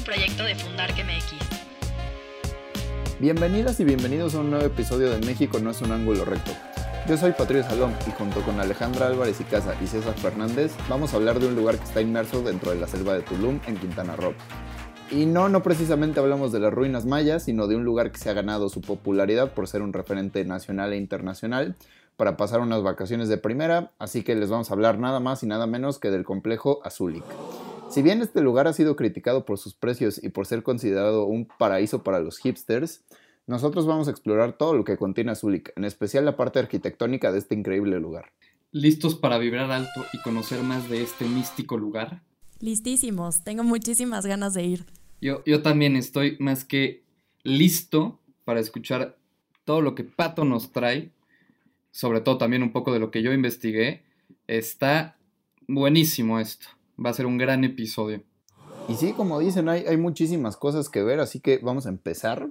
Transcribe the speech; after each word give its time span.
un 0.00 0.04
proyecto 0.04 0.44
de 0.44 0.54
Fundar 0.54 0.90
MX. 0.92 1.34
Bienvenidas 3.18 3.80
y 3.80 3.84
bienvenidos 3.84 4.34
a 4.34 4.40
un 4.40 4.50
nuevo 4.50 4.64
episodio 4.64 5.10
de 5.10 5.18
México 5.26 5.58
no 5.58 5.70
es 5.70 5.82
un 5.82 5.92
ángulo 5.92 6.24
recto. 6.24 6.52
Yo 7.06 7.18
soy 7.18 7.32
Patricio 7.32 7.68
Salón 7.68 7.92
y 8.08 8.10
junto 8.12 8.40
con 8.40 8.58
Alejandra 8.60 9.08
Álvarez 9.08 9.38
y 9.42 9.44
Casa 9.44 9.74
y 9.82 9.86
César 9.86 10.14
Fernández 10.14 10.72
vamos 10.88 11.12
a 11.12 11.16
hablar 11.16 11.38
de 11.38 11.48
un 11.48 11.54
lugar 11.54 11.76
que 11.76 11.84
está 11.84 12.00
inmerso 12.00 12.42
dentro 12.42 12.70
de 12.70 12.80
la 12.80 12.86
selva 12.86 13.12
de 13.12 13.20
Tulum 13.20 13.60
en 13.66 13.76
Quintana 13.76 14.16
Roo. 14.16 14.32
Y 15.10 15.26
no, 15.26 15.50
no 15.50 15.62
precisamente 15.62 16.18
hablamos 16.18 16.50
de 16.50 16.60
las 16.60 16.72
ruinas 16.72 17.04
mayas, 17.04 17.44
sino 17.44 17.66
de 17.66 17.76
un 17.76 17.84
lugar 17.84 18.10
que 18.10 18.18
se 18.18 18.30
ha 18.30 18.34
ganado 18.34 18.70
su 18.70 18.80
popularidad 18.80 19.52
por 19.52 19.68
ser 19.68 19.82
un 19.82 19.92
referente 19.92 20.42
nacional 20.46 20.94
e 20.94 20.96
internacional 20.96 21.76
para 22.16 22.38
pasar 22.38 22.60
unas 22.60 22.82
vacaciones 22.82 23.28
de 23.28 23.36
primera, 23.36 23.90
así 23.98 24.22
que 24.22 24.34
les 24.34 24.48
vamos 24.48 24.70
a 24.70 24.74
hablar 24.74 24.98
nada 24.98 25.20
más 25.20 25.42
y 25.42 25.46
nada 25.46 25.66
menos 25.66 25.98
que 25.98 26.10
del 26.10 26.24
complejo 26.24 26.80
Azulik. 26.84 27.24
Si 27.90 28.02
bien 28.02 28.22
este 28.22 28.40
lugar 28.40 28.68
ha 28.68 28.72
sido 28.72 28.94
criticado 28.94 29.44
por 29.44 29.58
sus 29.58 29.74
precios 29.74 30.22
y 30.22 30.28
por 30.28 30.46
ser 30.46 30.62
considerado 30.62 31.24
un 31.24 31.48
paraíso 31.58 32.04
para 32.04 32.20
los 32.20 32.38
hipsters, 32.38 33.02
nosotros 33.48 33.84
vamos 33.84 34.06
a 34.06 34.12
explorar 34.12 34.56
todo 34.56 34.74
lo 34.74 34.84
que 34.84 34.96
contiene 34.96 35.32
Azulik, 35.32 35.72
en 35.74 35.84
especial 35.84 36.24
la 36.24 36.36
parte 36.36 36.60
arquitectónica 36.60 37.32
de 37.32 37.40
este 37.40 37.56
increíble 37.56 37.98
lugar. 37.98 38.32
¿Listos 38.70 39.16
para 39.16 39.38
vibrar 39.38 39.72
alto 39.72 40.06
y 40.12 40.22
conocer 40.22 40.62
más 40.62 40.88
de 40.88 41.02
este 41.02 41.24
místico 41.24 41.76
lugar? 41.76 42.22
Listísimos, 42.60 43.42
tengo 43.42 43.64
muchísimas 43.64 44.24
ganas 44.24 44.54
de 44.54 44.62
ir. 44.62 44.86
Yo, 45.20 45.42
yo 45.44 45.60
también 45.60 45.96
estoy 45.96 46.36
más 46.38 46.64
que 46.64 47.02
listo 47.42 48.20
para 48.44 48.60
escuchar 48.60 49.18
todo 49.64 49.80
lo 49.80 49.96
que 49.96 50.04
Pato 50.04 50.44
nos 50.44 50.70
trae, 50.70 51.10
sobre 51.90 52.20
todo 52.20 52.38
también 52.38 52.62
un 52.62 52.70
poco 52.70 52.92
de 52.92 53.00
lo 53.00 53.10
que 53.10 53.22
yo 53.22 53.32
investigué. 53.32 54.04
Está 54.46 55.16
buenísimo 55.66 56.38
esto, 56.38 56.68
va 57.04 57.10
a 57.10 57.14
ser 57.14 57.26
un 57.26 57.38
gran 57.38 57.64
episodio. 57.64 58.22
Y 58.88 58.94
sí, 58.94 59.12
como 59.12 59.38
dicen, 59.38 59.68
hay, 59.68 59.84
hay 59.86 59.96
muchísimas 59.96 60.56
cosas 60.56 60.88
que 60.88 61.02
ver, 61.02 61.20
así 61.20 61.40
que 61.40 61.58
vamos 61.58 61.86
a 61.86 61.90
empezar. 61.90 62.50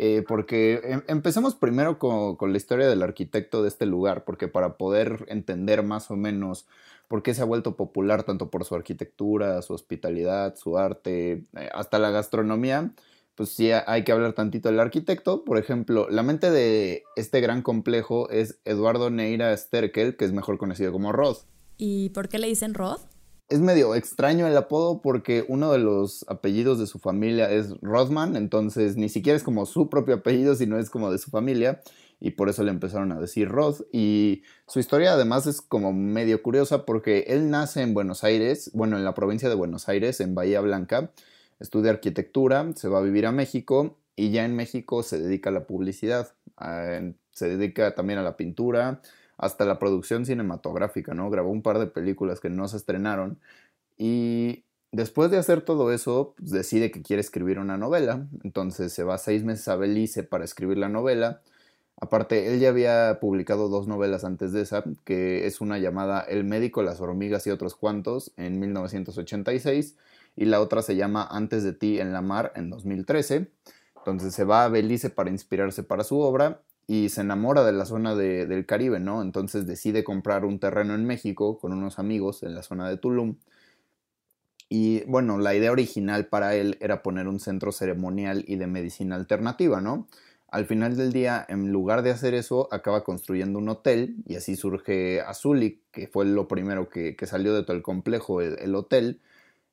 Eh, 0.00 0.22
porque 0.28 0.80
em, 0.84 1.02
empecemos 1.08 1.56
primero 1.56 1.98
con, 1.98 2.36
con, 2.36 2.52
la 2.52 2.56
historia 2.56 2.88
del 2.88 3.02
arquitecto 3.02 3.62
de 3.62 3.68
este 3.68 3.84
lugar, 3.84 4.24
porque 4.24 4.46
para 4.46 4.76
poder 4.76 5.24
entender 5.28 5.82
más 5.82 6.12
o 6.12 6.16
menos 6.16 6.66
por 7.08 7.22
qué 7.24 7.34
se 7.34 7.42
ha 7.42 7.46
vuelto 7.46 7.74
popular 7.74 8.22
tanto 8.22 8.48
por 8.48 8.64
su 8.64 8.76
arquitectura, 8.76 9.60
su 9.62 9.72
hospitalidad, 9.72 10.54
su 10.54 10.78
arte, 10.78 11.44
eh, 11.56 11.68
hasta 11.74 11.98
la 11.98 12.10
gastronomía, 12.10 12.92
pues 13.34 13.48
sí 13.50 13.70
hay 13.72 14.04
que 14.04 14.12
hablar 14.12 14.34
tantito 14.34 14.68
del 14.68 14.78
arquitecto. 14.78 15.44
Por 15.44 15.58
ejemplo, 15.58 16.08
la 16.10 16.22
mente 16.22 16.50
de 16.50 17.02
este 17.16 17.40
gran 17.40 17.62
complejo 17.62 18.28
es 18.30 18.60
Eduardo 18.64 19.10
Neira 19.10 19.56
Sterkel, 19.56 20.16
que 20.16 20.24
es 20.24 20.32
mejor 20.32 20.58
conocido 20.58 20.92
como 20.92 21.12
Roth. 21.12 21.44
¿Y 21.76 22.10
por 22.10 22.28
qué 22.28 22.38
le 22.38 22.48
dicen 22.48 22.74
Roth? 22.74 23.17
Es 23.48 23.60
medio 23.60 23.94
extraño 23.94 24.46
el 24.46 24.56
apodo 24.56 25.00
porque 25.00 25.44
uno 25.48 25.72
de 25.72 25.78
los 25.78 26.24
apellidos 26.28 26.78
de 26.78 26.86
su 26.86 26.98
familia 26.98 27.50
es 27.50 27.74
Rothman, 27.80 28.36
entonces 28.36 28.96
ni 28.96 29.08
siquiera 29.08 29.36
es 29.36 29.42
como 29.42 29.64
su 29.64 29.88
propio 29.88 30.16
apellido, 30.16 30.54
sino 30.54 30.78
es 30.78 30.90
como 30.90 31.10
de 31.10 31.18
su 31.18 31.30
familia, 31.30 31.80
y 32.20 32.32
por 32.32 32.48
eso 32.48 32.62
le 32.62 32.70
empezaron 32.70 33.12
a 33.12 33.20
decir 33.20 33.48
Roth. 33.48 33.82
Y 33.92 34.42
su 34.66 34.80
historia 34.80 35.12
además 35.12 35.46
es 35.46 35.62
como 35.62 35.92
medio 35.92 36.42
curiosa 36.42 36.84
porque 36.84 37.24
él 37.28 37.48
nace 37.50 37.82
en 37.82 37.94
Buenos 37.94 38.24
Aires, 38.24 38.70
bueno, 38.74 38.98
en 38.98 39.04
la 39.04 39.14
provincia 39.14 39.48
de 39.48 39.54
Buenos 39.54 39.88
Aires, 39.88 40.20
en 40.20 40.34
Bahía 40.34 40.60
Blanca, 40.60 41.12
estudia 41.58 41.90
arquitectura, 41.90 42.70
se 42.74 42.88
va 42.88 42.98
a 42.98 43.02
vivir 43.02 43.24
a 43.26 43.32
México 43.32 43.98
y 44.14 44.30
ya 44.30 44.44
en 44.44 44.56
México 44.56 45.02
se 45.02 45.18
dedica 45.18 45.50
a 45.50 45.52
la 45.52 45.66
publicidad, 45.66 46.34
se 47.30 47.48
dedica 47.48 47.94
también 47.94 48.18
a 48.18 48.22
la 48.22 48.36
pintura, 48.36 49.00
hasta 49.38 49.64
la 49.64 49.78
producción 49.78 50.26
cinematográfica, 50.26 51.14
¿no? 51.14 51.30
Grabó 51.30 51.50
un 51.50 51.62
par 51.62 51.78
de 51.78 51.86
películas 51.86 52.40
que 52.40 52.50
no 52.50 52.68
se 52.68 52.76
estrenaron 52.76 53.38
y 53.96 54.64
después 54.92 55.30
de 55.30 55.38
hacer 55.38 55.62
todo 55.62 55.92
eso, 55.92 56.34
pues, 56.36 56.50
decide 56.50 56.90
que 56.90 57.02
quiere 57.02 57.20
escribir 57.20 57.58
una 57.58 57.78
novela, 57.78 58.26
entonces 58.44 58.92
se 58.92 59.04
va 59.04 59.18
seis 59.18 59.44
meses 59.44 59.68
a 59.68 59.76
Belice 59.76 60.22
para 60.24 60.44
escribir 60.44 60.78
la 60.78 60.88
novela. 60.88 61.42
Aparte, 62.00 62.52
él 62.52 62.60
ya 62.60 62.68
había 62.68 63.18
publicado 63.20 63.68
dos 63.68 63.88
novelas 63.88 64.24
antes 64.24 64.52
de 64.52 64.62
esa, 64.62 64.84
que 65.04 65.46
es 65.46 65.60
una 65.60 65.78
llamada 65.78 66.20
El 66.20 66.44
médico, 66.44 66.82
las 66.82 67.00
hormigas 67.00 67.46
y 67.46 67.50
otros 67.50 67.74
cuantos 67.74 68.32
en 68.36 68.60
1986 68.60 69.96
y 70.36 70.44
la 70.44 70.60
otra 70.60 70.82
se 70.82 70.94
llama 70.94 71.26
Antes 71.28 71.64
de 71.64 71.72
ti 71.72 71.98
en 72.00 72.12
la 72.12 72.22
mar 72.22 72.52
en 72.54 72.70
2013. 72.70 73.50
Entonces 73.96 74.32
se 74.32 74.44
va 74.44 74.64
a 74.64 74.68
Belice 74.68 75.10
para 75.10 75.30
inspirarse 75.30 75.82
para 75.82 76.04
su 76.04 76.20
obra 76.20 76.62
y 76.90 77.10
se 77.10 77.20
enamora 77.20 77.64
de 77.64 77.72
la 77.72 77.84
zona 77.84 78.16
del 78.16 78.66
Caribe, 78.66 78.98
¿no? 78.98 79.20
Entonces 79.20 79.66
decide 79.66 80.02
comprar 80.04 80.46
un 80.46 80.58
terreno 80.58 80.94
en 80.94 81.04
México 81.04 81.58
con 81.58 81.72
unos 81.74 81.98
amigos 81.98 82.42
en 82.42 82.54
la 82.54 82.62
zona 82.62 82.88
de 82.88 82.96
Tulum. 82.96 83.36
Y 84.70 85.04
bueno, 85.04 85.38
la 85.38 85.54
idea 85.54 85.70
original 85.70 86.26
para 86.28 86.54
él 86.54 86.78
era 86.80 87.02
poner 87.02 87.28
un 87.28 87.40
centro 87.40 87.72
ceremonial 87.72 88.42
y 88.48 88.56
de 88.56 88.66
medicina 88.66 89.16
alternativa, 89.16 89.82
¿no? 89.82 90.08
Al 90.48 90.64
final 90.66 90.96
del 90.96 91.12
día, 91.12 91.44
en 91.48 91.72
lugar 91.72 92.02
de 92.02 92.10
hacer 92.10 92.32
eso, 92.32 92.68
acaba 92.72 93.04
construyendo 93.04 93.58
un 93.58 93.68
hotel 93.68 94.16
y 94.26 94.36
así 94.36 94.56
surge 94.56 95.20
Azulik, 95.20 95.82
que 95.92 96.08
fue 96.08 96.24
lo 96.24 96.48
primero 96.48 96.88
que, 96.88 97.14
salió 97.26 97.54
de 97.54 97.64
todo 97.64 97.76
el 97.76 97.82
complejo, 97.82 98.40
el 98.40 98.74
hotel, 98.74 99.20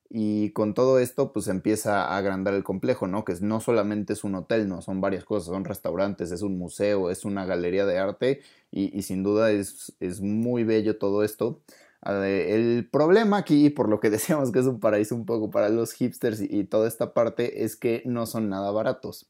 y 0.08 0.50
con 0.50 0.74
todo 0.74 0.98
esto, 0.98 1.32
pues 1.32 1.48
empieza 1.48 2.04
a 2.04 2.16
agrandar 2.16 2.54
el 2.54 2.64
complejo, 2.64 3.06
¿no? 3.06 3.24
Que 3.24 3.34
no 3.40 3.60
solamente 3.60 4.12
es 4.12 4.24
un 4.24 4.34
hotel, 4.36 4.68
¿no? 4.68 4.80
Son 4.82 5.00
varias 5.00 5.24
cosas, 5.24 5.46
son 5.46 5.64
restaurantes, 5.64 6.30
es 6.30 6.42
un 6.42 6.58
museo, 6.58 7.10
es 7.10 7.24
una 7.24 7.44
galería 7.44 7.86
de 7.86 7.98
arte 7.98 8.40
y, 8.70 9.02
sin 9.02 9.22
duda 9.22 9.50
es, 9.50 9.94
es, 10.00 10.20
muy 10.20 10.64
bello 10.64 10.98
todo 10.98 11.24
esto. 11.24 11.62
El 12.02 12.88
problema 12.90 13.38
aquí, 13.38 13.70
por 13.70 13.88
lo 13.88 14.00
que 14.00 14.10
decíamos 14.10 14.52
que 14.52 14.60
es 14.60 14.66
un 14.66 14.80
paraíso 14.80 15.14
un 15.14 15.26
poco 15.26 15.50
para 15.50 15.68
los 15.70 15.92
hipsters 15.92 16.40
y, 16.40 16.64
toda 16.64 16.88
esta 16.88 17.12
parte, 17.14 17.64
es 17.64 17.76
que 17.76 18.02
no 18.06 18.26
son 18.26 18.48
nada 18.48 18.70
baratos. 18.70 19.28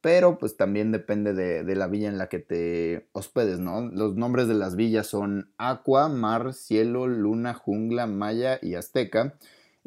Pero 0.00 0.38
pues 0.38 0.56
también 0.56 0.92
depende 0.92 1.34
de, 1.34 1.64
de 1.64 1.76
la 1.76 1.88
villa 1.88 2.08
en 2.08 2.18
la 2.18 2.28
que 2.28 2.38
te 2.38 3.08
hospedes, 3.12 3.58
¿no? 3.58 3.82
Los 3.82 4.14
nombres 4.16 4.46
de 4.48 4.54
las 4.54 4.76
villas 4.76 5.08
son 5.08 5.52
Aqua, 5.58 6.08
Mar, 6.08 6.54
Cielo, 6.54 7.08
Luna, 7.08 7.54
Jungla, 7.54 8.06
Maya 8.06 8.58
y 8.62 8.74
Azteca 8.74 9.36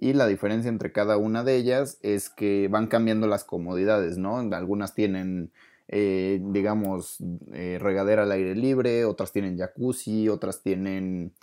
y 0.02 0.14
la 0.14 0.26
diferencia 0.26 0.68
entre 0.68 0.92
cada 0.92 1.16
una 1.18 1.44
de 1.44 1.56
ellas 1.56 2.00
es 2.02 2.32
que 2.32 2.68
van 2.70 2.88
cambiando 2.88 3.28
las 3.28 3.44
comodidades, 3.44 4.18
¿no? 4.18 4.40
Algunas 4.40 4.96
tienen, 4.96 5.52
eh, 5.88 6.42
digamos, 6.44 7.18
eh, 7.54 7.78
regadera 7.80 8.24
al 8.24 8.32
aire 8.32 8.56
libre, 8.56 9.06
otras 9.06 9.32
tienen 9.32 9.60
jacuzzi, 9.60 10.28
otras 10.28 10.64
tienen, 10.64 11.34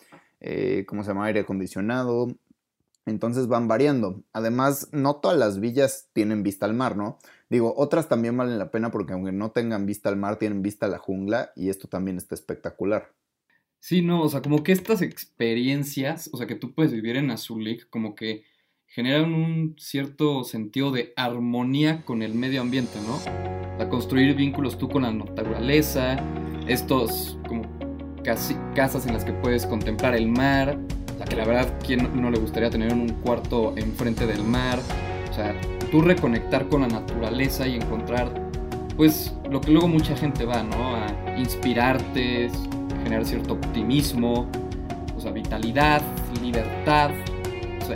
eh, 0.41 0.85
¿cómo 0.89 1.05
se 1.05 1.11
llama?, 1.11 1.27
aire 1.27 1.41
acondicionado. 1.41 2.35
Entonces 3.07 3.47
van 3.47 3.69
variando. 3.69 4.25
Además, 4.33 4.89
no 4.91 5.17
todas 5.17 5.39
las 5.39 5.61
villas 5.61 6.09
tienen 6.13 6.43
vista 6.43 6.67
al 6.67 6.75
mar, 6.75 6.97
¿no? 6.97 7.19
Digo, 7.49 7.75
otras 7.77 8.09
también 8.09 8.37
valen 8.37 8.59
la 8.59 8.73
pena 8.73 8.91
porque 8.91 9.13
aunque 9.13 9.31
no 9.31 9.53
tengan 9.53 9.87
vista 9.87 10.09
al 10.09 10.17
mar, 10.17 10.37
tienen 10.37 10.63
vista 10.63 10.87
a 10.87 10.89
la 10.89 10.99
jungla 10.99 11.53
y 11.55 11.69
esto 11.69 11.87
también 11.87 12.17
está 12.17 12.35
espectacular. 12.35 13.13
Sí, 13.81 14.03
no, 14.03 14.23
o 14.23 14.29
sea, 14.29 14.43
como 14.43 14.63
que 14.63 14.73
estas 14.73 15.03
experiencias, 15.03 16.29
o 16.33 16.37
sea, 16.37 16.47
que 16.47 16.57
tú 16.57 16.75
puedes 16.75 16.93
vivir 16.93 17.17
en 17.17 17.31
Azulik, 17.31 17.89
como 17.91 18.15
que 18.15 18.45
generan 18.87 19.33
un 19.35 19.77
cierto 19.79 20.45
sentido 20.45 20.91
de 20.91 21.13
armonía 21.17 22.05
con 22.05 22.23
el 22.23 22.35
medio 22.35 22.61
ambiente, 22.61 22.99
¿no? 23.07 23.19
A 23.83 23.89
construir 23.89 24.35
vínculos 24.35 24.79
tú 24.79 24.89
con 24.89 25.03
la 25.03 25.13
naturaleza, 25.13 26.17
estos 26.67 27.39
como 27.47 27.63
casi, 28.25 28.57
casas 28.75 29.07
en 29.07 29.15
las 29.15 29.25
que 29.25 29.33
puedes 29.33 29.65
contemplar 29.65 30.15
el 30.15 30.29
mar, 30.29 30.79
la 31.19 31.25
que 31.25 31.37
la 31.37 31.45
verdad, 31.45 31.79
¿quién 31.87 32.21
no 32.21 32.31
le 32.31 32.39
gustaría 32.39 32.71
tener 32.71 32.93
un 32.93 33.09
cuarto 33.09 33.75
enfrente 33.77 34.27
del 34.27 34.43
mar? 34.43 34.81
O 35.31 35.33
sea, 35.33 35.55
tú 35.91 36.01
reconectar 36.01 36.69
con 36.69 36.83
la 36.83 36.89
naturaleza 36.89 37.67
y 37.67 37.77
encontrar, 37.77 38.51
pues, 38.97 39.35
lo 39.51 39.61
que 39.61 39.71
luego 39.71 39.89
mucha 39.89 40.17
gente 40.17 40.45
va, 40.45 40.63
¿no? 40.63 40.97
A 40.97 41.39
inspirarte, 41.39 42.51
generar 43.09 43.27
cierto 43.27 43.55
optimismo, 43.55 44.51
o 45.17 45.21
sea, 45.21 45.33
vitalidad, 45.33 46.03
libertad, 46.43 47.11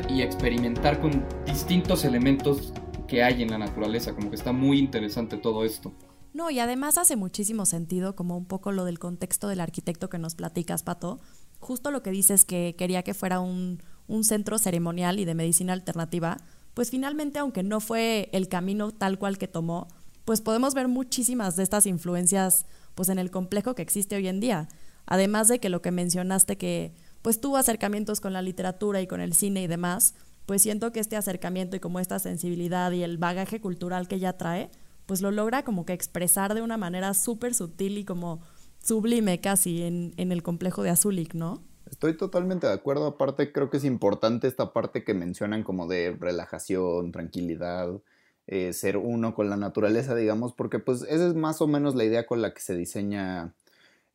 y 0.09 0.23
experimentar 0.23 1.03
con 1.03 1.23
distintos 1.45 2.07
elementos 2.07 2.73
que 3.07 3.23
hay 3.23 3.43
en 3.43 3.51
la 3.51 3.59
naturaleza, 3.59 4.15
como 4.15 4.31
que 4.31 4.37
está 4.37 4.51
muy 4.51 4.79
interesante 4.79 5.37
todo 5.37 5.67
esto. 5.67 5.93
No, 6.33 6.51
y 6.51 6.61
además 6.61 6.97
hace 6.97 7.15
muchísimo 7.15 7.67
sentido, 7.67 8.17
como 8.17 8.39
un 8.39 8.47
poco 8.47 8.73
lo 8.73 8.87
del 8.87 8.99
contexto 8.99 9.49
del 9.49 9.61
arquitecto 9.61 10.09
que 10.09 10.19
nos 10.19 10.35
platicas, 10.35 10.83
Pato. 10.83 11.21
Justo 11.61 11.91
lo 11.91 12.03
que 12.03 12.11
dices 12.11 12.47
que 12.47 12.75
quería 12.79 13.03
que 13.03 13.13
fuera 13.13 13.41
un, 13.41 13.83
un 14.09 14.25
centro 14.25 14.57
ceremonial 14.57 15.21
y 15.21 15.27
de 15.27 15.35
medicina 15.35 15.75
alternativa, 15.75 16.39
pues 16.73 16.91
finalmente, 16.91 17.39
aunque 17.39 17.63
no 17.63 17.81
fue 17.81 18.31
el 18.33 18.49
camino 18.49 18.93
tal 18.93 19.19
cual 19.19 19.37
que 19.37 19.47
tomó, 19.47 19.89
pues 20.25 20.41
podemos 20.41 20.73
ver 20.73 20.89
muchísimas 20.89 21.55
de 21.57 21.65
estas 21.65 21.85
influencias 21.85 22.65
pues 22.95 23.09
en 23.09 23.19
el 23.19 23.31
complejo 23.31 23.75
que 23.75 23.83
existe 23.83 24.17
hoy 24.17 24.29
en 24.29 24.41
día. 24.41 24.69
Además 25.07 25.49
de 25.49 25.59
que 25.59 25.69
lo 25.69 25.83
que 25.83 25.91
mencionaste 25.91 26.57
que 26.57 26.93
pues 27.23 27.41
tuvo 27.41 27.57
acercamientos 27.57 28.21
con 28.21 28.33
la 28.33 28.43
literatura 28.43 29.01
y 29.01 29.07
con 29.07 29.21
el 29.21 29.33
cine 29.33 29.63
y 29.63 29.67
demás, 29.69 30.15
pues 30.47 30.63
siento 30.63 30.93
que 30.93 31.01
este 31.01 31.17
acercamiento 31.17 31.77
y 31.77 31.81
como 31.81 32.01
esta 32.01 32.19
sensibilidad 32.19 32.91
y 32.93 33.03
el 33.03 33.17
bagaje 33.19 33.61
cultural 33.61 34.09
que 34.09 34.17
ella 34.17 34.37
trae, 34.37 34.71
pues 35.07 35.23
lo 35.23 35.31
logra 35.31 35.65
como 35.65 35.85
que 35.85 35.93
expresar 35.93 36.55
de 36.55 36.63
una 36.63 36.77
manera 36.77 37.15
súper 37.15 37.55
sutil 37.55 37.99
y 37.99 38.05
como 38.05 38.41
sublime 38.83 39.41
casi 39.41 39.83
en, 39.83 40.15
el 40.17 40.43
complejo 40.43 40.83
de 40.83 40.91
Azulik, 40.91 41.35
¿no? 41.35 41.63
Estoy 41.89 42.17
totalmente 42.17 42.67
de 42.67 42.73
acuerdo. 42.73 43.07
Aparte, 43.07 43.53
creo 43.53 43.71
que 43.71 43.77
es 43.77 43.85
importante 43.85 44.49
esta 44.49 44.73
parte 44.73 45.05
que 45.05 45.15
mencionan 45.15 45.63
como 45.63 45.87
de 45.87 46.17
relajación, 46.19 47.13
tranquilidad, 47.13 48.01
eh, 48.47 48.73
ser 48.73 48.97
uno 48.97 49.35
con 49.35 49.51
la 49.51 49.57
naturaleza, 49.57 50.15
digamos, 50.15 50.55
porque 50.55 50.79
pues 50.79 51.03
esa 51.03 51.29
es 51.29 51.35
más 51.35 51.61
o 51.61 51.69
menos 51.69 51.95
la 51.95 52.05
idea 52.05 52.27
con 52.27 52.43
la 52.43 52.55
que 52.55 52.61
se 52.61 52.75
diseña 52.75 53.55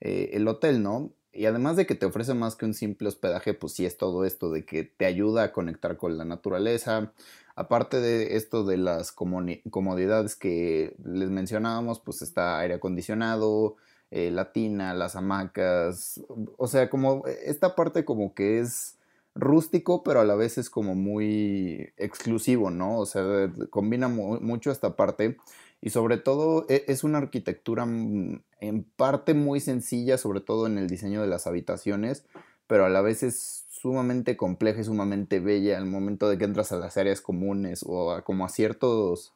eh, 0.01 0.31
el 0.33 0.47
hotel, 0.47 0.83
¿no? 0.83 1.11
Y 1.31 1.45
además 1.45 1.75
de 1.75 1.85
que 1.85 1.95
te 1.95 2.05
ofrece 2.05 2.33
más 2.33 2.55
que 2.55 2.65
un 2.65 2.73
simple 2.73 3.07
hospedaje, 3.07 3.53
pues 3.53 3.73
sí 3.73 3.85
es 3.85 3.97
todo 3.97 4.25
esto 4.25 4.49
de 4.49 4.65
que 4.65 4.83
te 4.83 5.05
ayuda 5.05 5.43
a 5.43 5.51
conectar 5.51 5.97
con 5.97 6.17
la 6.17 6.25
naturaleza. 6.25 7.13
Aparte 7.55 8.01
de 8.01 8.37
esto 8.37 8.63
de 8.63 8.77
las 8.77 9.11
comodidades 9.11 10.35
que 10.35 10.95
les 11.03 11.29
mencionábamos, 11.29 11.99
pues 11.99 12.21
está 12.21 12.59
aire 12.59 12.75
acondicionado, 12.75 13.75
eh, 14.09 14.31
la 14.31 14.51
tina, 14.51 14.93
las 14.93 15.15
hamacas, 15.15 16.21
o 16.57 16.67
sea, 16.67 16.89
como 16.89 17.23
esta 17.27 17.75
parte 17.75 18.05
como 18.05 18.33
que 18.33 18.59
es 18.59 18.97
rústico, 19.35 20.03
pero 20.03 20.21
a 20.21 20.25
la 20.25 20.35
vez 20.35 20.57
es 20.57 20.69
como 20.69 20.95
muy 20.95 21.91
exclusivo, 21.97 22.71
¿no? 22.71 22.97
O 22.99 23.05
sea, 23.05 23.51
combina 23.69 24.07
mucho 24.07 24.71
esta 24.71 24.95
parte 24.95 25.37
y 25.81 25.89
sobre 25.91 26.17
todo 26.17 26.65
e, 26.69 26.85
es 26.87 27.03
una 27.03 27.19
arquitectura 27.19 27.85
mm, 27.85 28.41
en 28.59 28.83
parte 28.83 29.33
muy 29.33 29.59
sencilla, 29.59 30.17
sobre 30.17 30.41
todo 30.41 30.67
en 30.67 30.77
el 30.77 30.87
diseño 30.87 31.21
de 31.21 31.27
las 31.27 31.47
habitaciones, 31.47 32.25
pero 32.67 32.85
a 32.85 32.89
la 32.89 33.01
vez 33.01 33.23
es 33.23 33.65
sumamente 33.69 34.37
compleja 34.37 34.81
y 34.81 34.83
sumamente 34.83 35.39
bella 35.39 35.77
al 35.77 35.85
momento 35.85 36.29
de 36.29 36.37
que 36.37 36.45
entras 36.45 36.71
a 36.71 36.77
las 36.77 36.97
áreas 36.97 37.21
comunes 37.21 37.83
o 37.85 38.11
a, 38.11 38.23
como 38.23 38.45
a 38.45 38.49
ciertos 38.49 39.33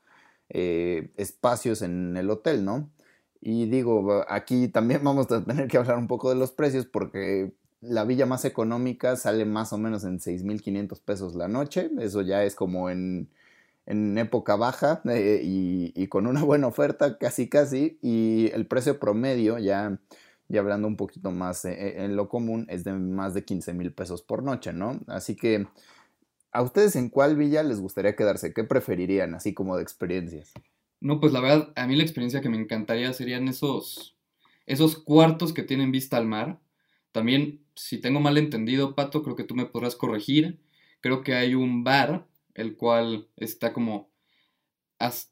eh, 0.49 1.11
espacios 1.17 1.81
en 1.81 2.17
el 2.17 2.29
hotel, 2.29 2.65
¿no? 2.65 2.89
Y 3.41 3.65
digo, 3.67 4.23
aquí 4.27 4.67
también 4.67 5.03
vamos 5.03 5.31
a 5.31 5.43
tener 5.43 5.67
que 5.67 5.77
hablar 5.77 5.97
un 5.97 6.07
poco 6.07 6.29
de 6.29 6.35
los 6.35 6.51
precios 6.51 6.85
porque 6.85 7.53
la 7.81 8.03
villa 8.03 8.25
más 8.25 8.45
económica 8.45 9.15
sale 9.15 9.45
más 9.45 9.73
o 9.73 9.77
menos 9.77 10.03
en 10.03 10.19
6.500 10.19 10.99
pesos 11.01 11.35
la 11.35 11.47
noche. 11.47 11.89
Eso 11.99 12.21
ya 12.21 12.43
es 12.43 12.55
como 12.55 12.89
en, 12.89 13.29
época 14.17 14.55
baja 14.55 15.01
eh, 15.09 15.41
y, 15.43 16.07
con 16.07 16.27
una 16.27 16.43
buena 16.43 16.67
oferta 16.67 17.17
casi 17.17 17.49
casi. 17.49 17.99
Y 18.01 18.49
el 18.53 18.67
precio 18.67 18.99
promedio, 18.99 19.57
ya, 19.59 19.99
ya 20.47 20.59
hablando 20.59 20.87
un 20.87 20.97
poquito 20.97 21.31
más 21.31 21.65
eh, 21.65 21.73
eh, 21.73 22.05
en 22.05 22.15
lo 22.15 22.29
común, 22.29 22.65
es 22.69 22.83
de 22.83 22.93
más 22.93 23.33
de 23.33 23.45
15 23.45 23.73
mil 23.73 23.93
pesos 23.93 24.21
por 24.21 24.43
noche, 24.43 24.73
¿no? 24.73 24.99
Así 25.07 25.35
que, 25.35 25.67
¿a 26.51 26.61
ustedes 26.61 26.95
en 26.95 27.09
cuál 27.09 27.35
villa 27.35 27.63
les 27.63 27.79
gustaría 27.79 28.15
quedarse? 28.15 28.53
¿Qué 28.53 28.63
preferirían, 28.63 29.35
así 29.35 29.53
como 29.53 29.77
de 29.77 29.83
experiencias? 29.83 30.53
No, 30.99 31.19
pues 31.19 31.33
la 31.33 31.41
verdad, 31.41 31.73
a 31.75 31.87
mí 31.87 31.95
la 31.95 32.03
experiencia 32.03 32.41
que 32.41 32.49
me 32.49 32.57
encantaría 32.57 33.11
serían 33.13 33.47
esos, 33.47 34.15
esos 34.67 34.97
cuartos 34.97 35.51
que 35.51 35.63
tienen 35.63 35.91
vista 35.91 36.17
al 36.17 36.27
mar. 36.27 36.59
También, 37.11 37.65
si 37.75 37.99
tengo 37.99 38.19
mal 38.19 38.37
entendido, 38.37 38.95
Pato, 38.95 39.23
creo 39.23 39.35
que 39.35 39.43
tú 39.43 39.55
me 39.55 39.65
podrás 39.65 39.95
corregir. 39.95 40.61
Creo 41.01 41.23
que 41.23 41.33
hay 41.33 41.55
un 41.55 41.83
bar, 41.83 42.27
el 42.55 42.75
cual 42.75 43.27
está 43.37 43.73
como 43.73 44.09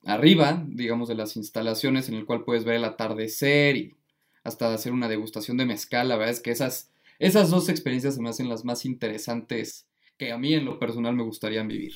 arriba, 0.05 0.63
digamos, 0.67 1.07
de 1.07 1.15
las 1.15 1.35
instalaciones, 1.35 2.09
en 2.09 2.15
el 2.15 2.25
cual 2.25 2.43
puedes 2.43 2.63
ver 2.63 2.75
el 2.75 2.85
atardecer 2.85 3.77
y 3.77 3.95
hasta 4.43 4.73
hacer 4.73 4.93
una 4.93 5.07
degustación 5.07 5.57
de 5.57 5.65
mezcal. 5.65 6.09
La 6.09 6.17
verdad 6.17 6.33
es 6.33 6.41
que 6.41 6.51
esas, 6.51 6.91
esas 7.19 7.49
dos 7.49 7.69
experiencias 7.69 8.15
se 8.15 8.21
me 8.21 8.29
hacen 8.29 8.49
las 8.49 8.65
más 8.65 8.85
interesantes 8.85 9.87
que 10.17 10.31
a 10.31 10.37
mí 10.37 10.53
en 10.53 10.65
lo 10.65 10.79
personal 10.79 11.15
me 11.15 11.23
gustaría 11.23 11.63
vivir. 11.63 11.93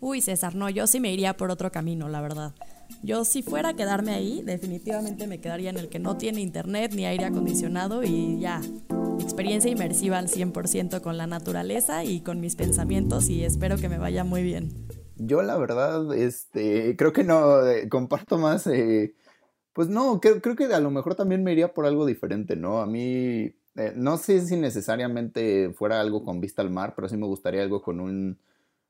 Uy, 0.00 0.20
César, 0.20 0.54
no, 0.54 0.68
yo 0.68 0.86
sí 0.86 1.00
me 1.00 1.12
iría 1.12 1.36
por 1.36 1.50
otro 1.50 1.72
camino, 1.72 2.08
la 2.08 2.20
verdad. 2.20 2.54
Yo 3.02 3.24
si 3.24 3.42
fuera 3.42 3.70
a 3.70 3.74
quedarme 3.74 4.12
ahí, 4.12 4.42
definitivamente 4.44 5.26
me 5.26 5.40
quedaría 5.40 5.70
en 5.70 5.78
el 5.78 5.88
que 5.88 5.98
no 5.98 6.16
tiene 6.16 6.40
internet 6.40 6.92
ni 6.94 7.06
aire 7.06 7.24
acondicionado 7.24 8.04
y 8.04 8.38
ya, 8.38 8.60
experiencia 9.20 9.70
inmersiva 9.70 10.18
al 10.18 10.28
100% 10.28 11.00
con 11.00 11.16
la 11.16 11.26
naturaleza 11.26 12.04
y 12.04 12.20
con 12.20 12.40
mis 12.40 12.56
pensamientos 12.56 13.28
y 13.28 13.44
espero 13.44 13.76
que 13.76 13.88
me 13.88 13.98
vaya 13.98 14.24
muy 14.24 14.42
bien. 14.42 14.86
Yo 15.16 15.42
la 15.42 15.56
verdad, 15.56 16.14
este, 16.14 16.96
creo 16.96 17.12
que 17.12 17.24
no, 17.24 17.66
eh, 17.66 17.88
comparto 17.88 18.38
más, 18.38 18.66
eh, 18.66 19.14
pues 19.72 19.88
no, 19.88 20.20
creo, 20.20 20.56
que 20.56 20.64
a 20.66 20.80
lo 20.80 20.90
mejor 20.90 21.14
también 21.14 21.42
me 21.42 21.52
iría 21.52 21.72
por 21.72 21.86
algo 21.86 22.06
diferente, 22.06 22.56
¿no? 22.56 22.80
A 22.80 22.86
mí, 22.86 23.54
eh, 23.76 23.92
no 23.94 24.18
sé 24.18 24.40
si 24.40 24.56
necesariamente 24.56 25.72
fuera 25.74 26.00
algo 26.00 26.24
con 26.24 26.40
vista 26.40 26.62
al 26.62 26.70
mar, 26.70 26.94
pero 26.94 27.08
sí 27.08 27.16
me 27.16 27.26
gustaría 27.26 27.62
algo 27.62 27.82
con 27.82 28.00
un 28.00 28.38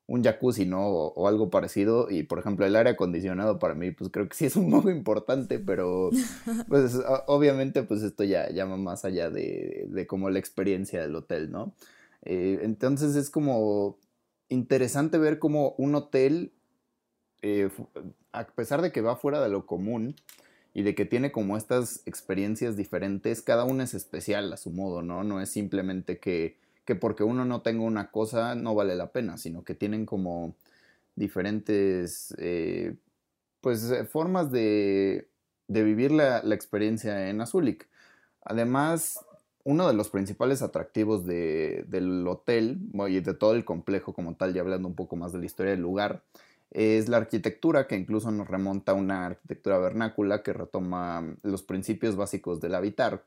un 0.07 0.23
jacuzzi, 0.23 0.67
¿no? 0.67 0.87
O, 0.89 1.29
algo 1.29 1.51
parecido. 1.51 2.09
Y 2.11 2.23
por 2.23 2.39
ejemplo, 2.39 2.65
el 2.67 2.77
aire 2.77 2.91
acondicionado 2.91 3.59
para 3.59 3.75
mí, 3.75 3.91
pues 3.91 4.11
creo 4.11 4.29
que 4.29 4.37
sí 4.37 4.47
es 4.47 4.57
un 4.57 4.71
poco 4.71 4.91
importante, 4.91 5.59
pero 5.59 6.11
pues 6.69 6.99
obviamente 7.27 7.83
pues 7.83 8.03
esto 8.03 8.25
ya 8.25 8.49
llama 8.51 8.77
más 8.77 9.05
allá 9.05 9.31
de, 9.31 9.87
de 9.89 10.07
como 10.07 10.31
la 10.31 10.39
experiencia 10.39 11.01
del 11.01 11.17
hotel, 11.17 11.51
¿no? 11.51 11.75
Eh, 12.23 12.61
entonces 12.63 13.17
es 13.17 13.31
como 13.31 13.99
interesante 14.49 15.19
ver 15.19 15.39
como 15.39 15.75
un 15.79 15.95
hotel, 15.95 16.53
eh, 17.43 17.71
a 18.33 18.47
pesar 18.47 18.83
de 18.83 18.93
que 18.93 19.01
va 19.01 19.17
fuera 19.17 19.41
de 19.41 19.49
lo 19.49 19.67
común 19.67 20.17
y 20.75 20.83
de 20.83 20.95
que 20.95 21.05
tiene 21.05 21.33
como 21.33 21.57
estas 21.57 22.03
experiencias 22.07 22.77
diferentes, 22.77 23.43
cada 23.43 23.65
una 23.65 23.85
es 23.85 23.95
especial 23.95 24.53
a 24.53 24.57
su 24.57 24.71
modo, 24.71 25.03
¿no? 25.03 25.25
No 25.25 25.41
es 25.41 25.51
simplemente 25.51 26.19
que 26.19 26.59
que 26.87 26.95
porque 26.95 27.25
uno 27.25 27.45
no 27.45 27.61
tenga 27.61 27.83
una 27.83 28.11
cosa 28.11 28.55
no 28.55 28.75
vale 28.75 28.95
la 28.95 29.13
pena, 29.13 29.37
sino 29.37 29.65
que 29.65 29.75
tienen 29.75 30.07
como 30.07 30.55
diferentes 31.17 32.35
eh, 32.39 32.95
pues 33.61 33.91
eh, 33.91 34.05
formas 34.05 34.51
de, 34.53 35.29
vivir 35.69 36.13
la, 36.13 36.39
experiencia 36.55 37.29
en 37.29 37.41
Azulik. 37.41 37.89
Además, 38.45 39.19
uno 39.65 39.89
de 39.89 39.95
los 39.95 40.11
principales 40.11 40.63
atractivos 40.63 41.27
del 41.27 42.25
hotel 42.29 42.79
y 43.09 43.21
de 43.21 43.35
todo 43.35 43.55
el 43.55 43.65
complejo 43.65 44.15
como 44.15 44.37
tal, 44.37 44.55
ya 44.55 44.61
hablando 44.61 44.87
un 44.87 44.95
poco 44.95 45.17
más 45.17 45.33
de 45.33 45.41
la 45.41 45.47
historia 45.47 45.73
del 45.73 45.81
lugar, 45.81 46.23
es 46.71 47.09
la 47.09 47.17
arquitectura 47.17 47.89
que 47.89 47.97
incluso 47.97 48.31
nos 48.31 48.47
remonta 48.47 48.93
a 48.93 48.95
una 48.95 49.27
arquitectura 49.27 49.79
vernácula 49.79 50.45
que 50.45 50.53
retoma 50.53 51.37
los 51.43 51.63
principios 51.65 52.15
básicos 52.15 52.61
del 52.61 52.75
habitar 52.77 53.25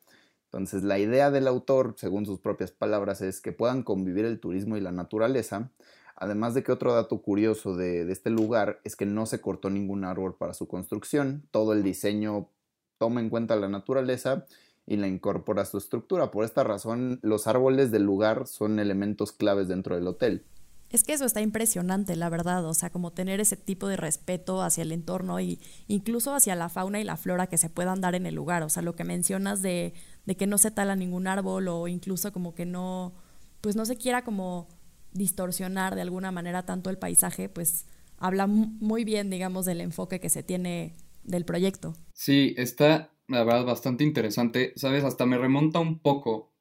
entonces, 0.52 0.84
la 0.84 0.98
idea 0.98 1.30
del 1.30 1.48
autor, 1.48 1.94
según 1.96 2.26
sus 2.26 2.40
propias 2.40 2.72
palabras, 2.72 3.22
es 3.22 3.40
que 3.40 3.52
puedan 3.52 3.84
convivir 3.84 4.26
el 4.26 4.40
turismo 4.40 4.78
y 4.78 4.82
la 4.82 4.92
naturaleza. 4.92 5.70
Además 6.16 6.56
de 6.56 6.64
que 6.64 6.72
otro 6.72 6.92
dato 6.92 7.22
curioso 7.22 7.76
de, 7.76 8.12
este 8.12 8.32
lugar 8.32 8.80
es 8.84 8.96
que 8.96 9.06
no 9.06 9.28
se 9.28 9.42
cortó 9.42 9.70
ningún 9.70 10.04
árbol 10.06 10.36
para 10.36 10.56
su 10.56 10.68
construcción. 10.68 11.48
Todo 11.52 11.74
el 11.74 11.84
diseño 11.84 12.50
toma 12.98 13.22
en 13.22 13.30
cuenta 13.30 13.56
la 13.58 13.70
naturaleza 13.70 14.48
y 14.88 14.98
la 14.98 15.08
incorpora 15.08 15.62
a 15.62 15.66
su 15.66 15.78
estructura. 15.78 16.32
Por 16.32 16.44
esta 16.44 16.64
razón, 16.64 17.20
los 17.22 17.46
árboles 17.46 17.92
del 17.92 18.04
lugar 18.04 18.48
son 18.48 18.80
elementos 18.80 19.32
claves 19.32 19.68
dentro 19.68 19.94
del 19.94 20.08
hotel. 20.08 20.44
Es 20.90 21.04
que 21.04 21.14
eso 21.14 21.26
está 21.26 21.42
impresionante, 21.42 22.16
la 22.16 22.30
verdad, 22.30 22.66
o 22.66 22.74
sea, 22.74 22.90
como 22.90 23.12
tener 23.12 23.40
ese 23.40 23.56
tipo 23.56 23.88
de 23.88 23.96
respeto 23.96 24.64
hacia 24.64 24.82
el 24.82 24.92
entorno 24.92 25.40
y 25.40 25.60
incluso 25.88 26.34
hacia 26.34 26.56
la 26.56 26.70
fauna 26.70 27.00
y 27.00 27.04
la 27.04 27.16
flora 27.16 27.46
que 27.46 27.60
se 27.60 27.70
puedan 27.70 28.02
dar 28.02 28.16
en 28.16 28.26
el 28.26 28.34
lugar, 28.34 28.64
o 28.64 28.70
sea, 28.70 28.82
lo 28.82 28.96
que 28.96 29.04
mencionas 29.04 29.62
de, 29.62 29.94
de 30.26 30.36
que 30.36 30.48
no 30.48 30.58
se 30.58 30.72
tala 30.72 30.96
ningún 30.96 31.28
árbol 31.28 31.68
o 31.68 31.88
incluso 31.88 32.32
como 32.32 32.54
que 32.54 32.66
no, 32.66 33.14
pues 33.62 33.76
no 33.76 33.86
se 33.86 33.98
quiera 33.98 34.24
como 34.24 34.68
distorsionar 35.12 35.96
de 35.96 36.02
alguna 36.02 36.32
manera 36.32 36.64
tanto 36.66 36.90
el 36.90 36.98
paisaje, 36.98 37.50
pues 37.50 37.86
habla 38.18 38.48
muy 38.48 39.04
bien, 39.04 39.30
digamos, 39.30 39.66
del 39.66 39.82
enfoque 39.82 40.20
que 40.20 40.30
se 40.30 40.44
tiene 40.44 40.96
del 41.24 41.46
proyecto. 41.46 41.96
Sí, 42.14 42.54
está, 42.58 43.12
la 43.28 43.44
verdad, 43.44 43.66
bastante 43.66 44.04
interesante, 44.04 44.74
sabes, 44.76 45.04
hasta 45.04 45.26
me 45.26 45.38
remonta 45.38 45.80
un 45.80 46.00
poco 46.00 46.52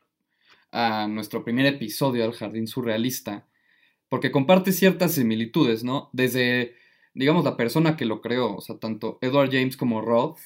a 0.70 1.08
nuestro 1.08 1.44
primer 1.44 1.66
episodio 1.66 2.22
del 2.22 2.32
Jardín 2.32 2.66
Surrealista 2.66 3.46
porque 4.08 4.30
comparte 4.30 4.72
ciertas 4.72 5.12
similitudes, 5.12 5.84
¿no? 5.84 6.08
Desde, 6.12 6.74
digamos, 7.14 7.44
la 7.44 7.56
persona 7.56 7.96
que 7.96 8.06
lo 8.06 8.20
creó, 8.20 8.56
o 8.56 8.60
sea, 8.60 8.78
tanto 8.78 9.18
Edward 9.20 9.50
James 9.52 9.76
como 9.76 10.00
Roth, 10.00 10.38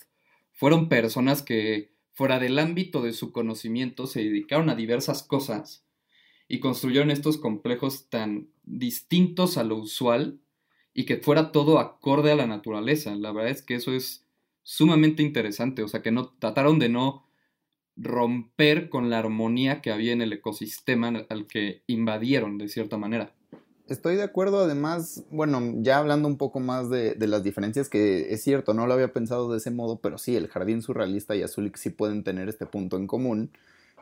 fueron 0.52 0.88
personas 0.88 1.42
que, 1.42 1.91
fuera 2.12 2.38
del 2.38 2.58
ámbito 2.58 3.02
de 3.02 3.12
su 3.12 3.32
conocimiento, 3.32 4.06
se 4.06 4.20
dedicaron 4.20 4.70
a 4.70 4.74
diversas 4.74 5.22
cosas 5.22 5.84
y 6.48 6.60
construyeron 6.60 7.10
estos 7.10 7.38
complejos 7.38 8.08
tan 8.10 8.48
distintos 8.64 9.56
a 9.56 9.64
lo 9.64 9.76
usual 9.76 10.40
y 10.94 11.04
que 11.06 11.16
fuera 11.16 11.52
todo 11.52 11.78
acorde 11.78 12.30
a 12.30 12.36
la 12.36 12.46
naturaleza. 12.46 13.14
La 13.14 13.32
verdad 13.32 13.50
es 13.50 13.62
que 13.62 13.74
eso 13.74 13.92
es 13.92 14.26
sumamente 14.62 15.22
interesante, 15.22 15.82
o 15.82 15.88
sea, 15.88 16.02
que 16.02 16.12
no 16.12 16.28
trataron 16.38 16.78
de 16.78 16.88
no 16.88 17.26
romper 17.96 18.88
con 18.88 19.10
la 19.10 19.18
armonía 19.18 19.80
que 19.80 19.90
había 19.90 20.12
en 20.12 20.22
el 20.22 20.32
ecosistema 20.32 21.08
al 21.28 21.46
que 21.46 21.82
invadieron 21.86 22.58
de 22.58 22.68
cierta 22.68 22.98
manera. 22.98 23.34
Estoy 23.92 24.16
de 24.16 24.22
acuerdo, 24.22 24.60
además, 24.60 25.22
bueno, 25.30 25.60
ya 25.82 25.98
hablando 25.98 26.26
un 26.26 26.38
poco 26.38 26.60
más 26.60 26.88
de, 26.88 27.14
las 27.18 27.42
diferencias, 27.42 27.90
que 27.90 28.32
es 28.32 28.42
cierto, 28.42 28.72
no 28.72 28.86
lo 28.86 28.94
había 28.94 29.12
pensado 29.12 29.52
de 29.52 29.58
ese 29.58 29.70
modo, 29.70 29.98
pero 30.00 30.16
sí, 30.16 30.34
el 30.34 30.48
jardín 30.48 30.80
surrealista 30.80 31.36
y 31.36 31.42
Azulik 31.42 31.76
sí 31.76 31.90
pueden 31.90 32.24
tener 32.24 32.48
este 32.48 32.64
punto 32.64 32.96
en 32.96 33.06
común. 33.06 33.50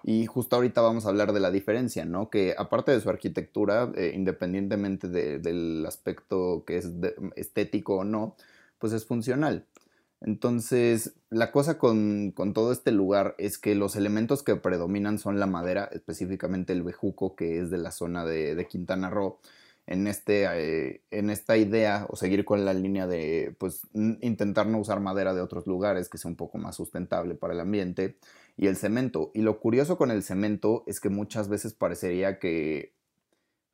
Y 0.04 0.26
justo 0.26 0.56
ahorita 0.56 0.80
vamos 0.80 1.06
a 1.06 1.09
hablar 1.09 1.32
de 1.32 1.40
la 1.40 1.50
diferencia, 1.50 2.04
¿no? 2.04 2.30
Que 2.30 2.54
aparte 2.56 2.92
de 2.92 3.00
su 3.00 3.11
arquitectura, 3.11 3.90
eh, 3.97 4.12
independientemente 4.14 5.09
del 5.09 5.85
aspecto 5.87 6.62
que 6.66 6.78
es 6.78 6.90
estético 7.37 7.97
o 7.97 8.04
no, 8.04 8.37
pues 8.78 8.92
es 8.92 9.04
funcional. 9.04 9.66
Entonces, 10.20 11.14
la 11.30 11.50
cosa 11.50 11.78
con, 11.78 12.35
todo 12.54 12.73
este 12.73 12.92
lugar 12.92 13.35
es 13.38 13.59
que 13.59 13.75
los 13.75 13.97
elementos 13.97 14.42
que 14.42 14.54
predominan 14.56 15.18
son 15.18 15.40
la 15.40 15.47
madera, 15.47 15.88
específicamente 15.92 16.73
el 16.75 16.82
bejuco, 16.82 17.35
que 17.35 17.59
es 17.59 17.70
de 17.70 17.78
la 17.78 17.90
zona 17.90 18.25
de, 18.26 18.66
Quintana 18.68 19.09
Roo, 19.09 19.38
en, 19.90 20.06
este, 20.06 20.44
eh, 20.44 21.02
en 21.11 21.28
esta 21.30 21.56
idea 21.56 22.06
o 22.09 22.16
seguir 22.16 22.44
con 22.44 22.64
la 22.64 22.73
línea 22.73 23.06
de 23.06 23.54
pues, 23.59 23.82
intentar 23.92 24.66
no 24.66 24.78
usar 24.78 25.00
madera 25.00 25.35
de 25.35 25.42
otros 25.42 25.66
lugares, 25.66 26.09
que 26.09 26.16
sea 26.16 26.30
un 26.30 26.37
poco 26.37 26.59
más 26.59 26.76
sustentable 26.76 27.35
para 27.35 27.52
el 27.54 27.61
ambiente, 27.61 28.16
y 28.56 28.68
el 28.68 28.76
cemento. 28.76 29.32
Y 29.35 29.42
lo 29.42 29.59
curioso 29.59 29.99
con 29.99 30.11
el 30.11 30.23
cemento 30.23 30.85
es 30.87 31.00
que 31.00 31.09
muchas 31.09 31.49
veces 31.49 31.75
parecería 31.75 32.38
que 32.38 32.94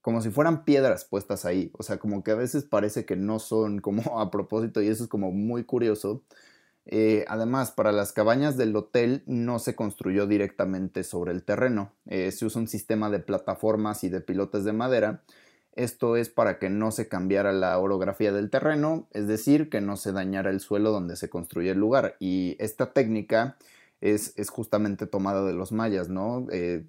como 0.00 0.22
si 0.22 0.30
fueran 0.30 0.64
piedras 0.64 1.04
puestas 1.04 1.44
ahí. 1.44 1.70
O 1.76 1.82
sea, 1.82 1.98
como 1.98 2.22
que 2.22 2.30
a 2.30 2.36
veces 2.36 2.64
parece 2.64 3.04
que 3.04 3.16
no 3.16 3.38
son 3.38 3.80
como 3.80 4.02
a 4.20 4.30
propósito 4.30 4.80
y 4.80 4.88
eso 4.88 5.04
es 5.04 5.10
como 5.10 5.32
muy 5.32 5.64
curioso. 5.64 6.22
Eh, 6.86 7.24
además, 7.28 7.72
para 7.72 7.92
las 7.92 8.12
cabañas 8.12 8.56
del 8.56 8.74
hotel 8.76 9.22
no 9.26 9.58
se 9.58 9.74
construyó 9.74 10.26
directamente 10.26 11.02
sobre 11.04 11.32
el 11.32 11.42
terreno. 11.42 11.92
Eh, 12.06 12.30
se 12.30 12.46
usa 12.46 12.62
un 12.62 12.68
sistema 12.68 13.10
de 13.10 13.18
plataformas 13.18 14.04
y 14.04 14.08
de 14.08 14.20
pilotes 14.20 14.64
de 14.64 14.72
madera. 14.72 15.24
Esto 15.76 16.16
es 16.16 16.28
para 16.28 16.58
que 16.58 16.70
no 16.70 16.90
se 16.90 17.06
cambiara 17.06 17.52
la 17.52 17.78
orografía 17.78 18.32
del 18.32 18.50
terreno, 18.50 19.06
es 19.12 19.28
decir, 19.28 19.68
que 19.68 19.80
no 19.80 19.96
se 19.96 20.12
dañara 20.12 20.50
el 20.50 20.60
suelo 20.60 20.90
donde 20.90 21.16
se 21.16 21.28
construye 21.28 21.70
el 21.70 21.78
lugar. 21.78 22.16
Y 22.18 22.56
esta 22.58 22.92
técnica 22.92 23.56
es, 24.00 24.34
justamente 24.50 25.06
tomada 25.06 25.44
de 25.44 25.52
los 25.52 25.72
mayas, 25.72 26.08
¿no? 26.08 26.46
Eh, 26.50 26.84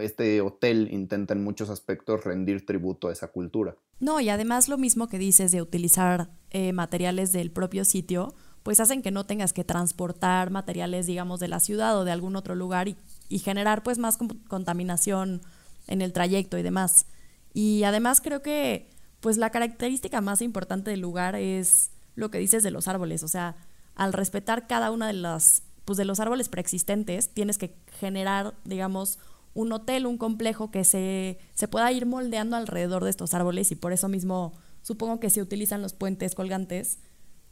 este 0.00 0.40
hotel 0.40 0.88
intenta 0.92 1.34
en 1.34 1.42
muchos 1.42 1.70
aspectos 1.70 2.24
rendir 2.24 2.64
tributo 2.66 3.08
a 3.08 3.12
esa 3.12 3.28
cultura. 3.28 3.76
No, 4.00 4.20
y 4.20 4.28
además 4.28 4.68
lo 4.68 4.78
mismo 4.78 5.08
que 5.08 5.18
dices 5.18 5.52
de 5.52 5.62
utilizar 5.62 6.30
eh, 6.50 6.72
materiales 6.72 7.32
del 7.32 7.50
propio 7.50 7.84
sitio, 7.84 8.34
pues 8.62 8.80
hacen 8.80 9.02
que 9.02 9.10
no 9.10 9.26
tengas 9.26 9.52
que 9.52 9.64
transportar 9.64 10.50
materiales, 10.50 11.06
digamos, 11.06 11.40
de 11.40 11.48
la 11.48 11.60
ciudad 11.60 11.98
o 11.98 12.04
de 12.04 12.12
algún 12.12 12.36
otro 12.36 12.54
lugar 12.54 12.88
y, 12.88 12.96
generar 13.38 13.82
pues 13.82 13.96
más 13.96 14.18
contaminación 14.46 15.40
en 15.86 16.02
el 16.02 16.12
trayecto 16.12 16.58
y 16.58 16.62
demás. 16.62 17.06
Y 17.52 17.84
además 17.84 18.20
creo 18.20 18.42
que 18.42 18.90
pues 19.20 19.36
la 19.36 19.50
característica 19.50 20.20
más 20.20 20.42
importante 20.42 20.90
del 20.90 21.00
lugar 21.00 21.36
es 21.36 21.90
lo 22.14 22.30
que 22.30 22.38
dices 22.38 22.62
de 22.62 22.70
los 22.70 22.88
árboles, 22.88 23.22
o 23.22 23.28
sea, 23.28 23.56
al 23.94 24.12
respetar 24.12 24.66
cada 24.66 24.90
una 24.90 25.06
de 25.06 25.12
las 25.14 25.62
pues 25.84 25.96
de 25.98 26.04
los 26.04 26.20
árboles 26.20 26.48
preexistentes, 26.48 27.28
tienes 27.34 27.58
que 27.58 27.74
generar, 27.98 28.54
digamos, 28.64 29.18
un 29.54 29.72
hotel, 29.72 30.06
un 30.06 30.16
complejo 30.16 30.70
que 30.70 30.84
se, 30.84 31.38
se 31.54 31.68
pueda 31.68 31.90
ir 31.92 32.06
moldeando 32.06 32.56
alrededor 32.56 33.04
de 33.04 33.10
estos 33.10 33.34
árboles 33.34 33.70
y 33.72 33.74
por 33.74 33.92
eso 33.92 34.08
mismo 34.08 34.52
supongo 34.82 35.20
que 35.20 35.30
se 35.30 35.42
utilizan 35.42 35.82
los 35.82 35.92
puentes 35.92 36.34
colgantes. 36.34 36.98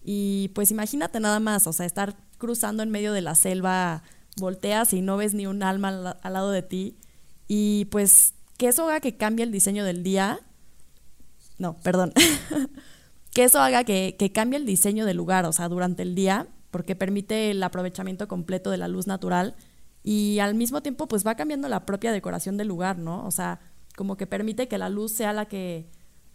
Y 0.02 0.50
pues 0.54 0.70
imagínate 0.70 1.20
nada 1.20 1.40
más, 1.40 1.66
o 1.66 1.72
sea, 1.72 1.86
estar 1.86 2.16
cruzando 2.38 2.82
en 2.82 2.90
medio 2.90 3.12
de 3.12 3.20
la 3.20 3.34
selva, 3.34 4.02
volteas 4.38 4.92
y 4.92 5.02
no 5.02 5.16
ves 5.16 5.34
ni 5.34 5.46
un 5.46 5.62
alma 5.62 6.16
al, 6.22 6.32
lado 6.32 6.50
de 6.50 6.62
ti. 6.62 6.96
Y 7.48 7.86
pues 7.86 8.34
que 8.60 8.68
eso 8.68 8.86
haga 8.86 9.00
que 9.00 9.16
cambie 9.16 9.42
el 9.42 9.52
diseño 9.52 9.86
del 9.86 10.02
día. 10.02 10.38
No, 11.56 11.80
perdón. 11.80 12.12
que 13.32 13.44
eso 13.44 13.58
haga 13.58 13.84
que, 13.84 14.16
que 14.18 14.32
cambie 14.32 14.58
el 14.58 14.66
diseño 14.66 15.06
del 15.06 15.16
lugar, 15.16 15.46
o 15.46 15.52
sea, 15.52 15.70
durante 15.70 16.02
el 16.02 16.14
día 16.14 16.46
porque 16.70 16.94
permite 16.94 17.50
el 17.50 17.62
aprovechamiento 17.62 18.28
completo 18.28 18.70
de 18.70 18.76
la 18.76 18.86
luz 18.86 19.06
natural 19.06 19.56
y 20.04 20.40
al 20.40 20.54
mismo 20.54 20.82
tiempo 20.82 21.08
pues 21.08 21.26
va 21.26 21.36
cambiando 21.36 21.68
la 21.70 21.86
propia 21.86 22.12
decoración 22.12 22.58
del 22.58 22.68
lugar, 22.68 22.98
¿no? 22.98 23.26
O 23.26 23.30
sea, 23.30 23.60
como 23.96 24.18
que 24.18 24.26
permite 24.26 24.68
que 24.68 24.76
la 24.76 24.90
luz 24.90 25.12
sea 25.12 25.32
la 25.32 25.48
que 25.48 25.86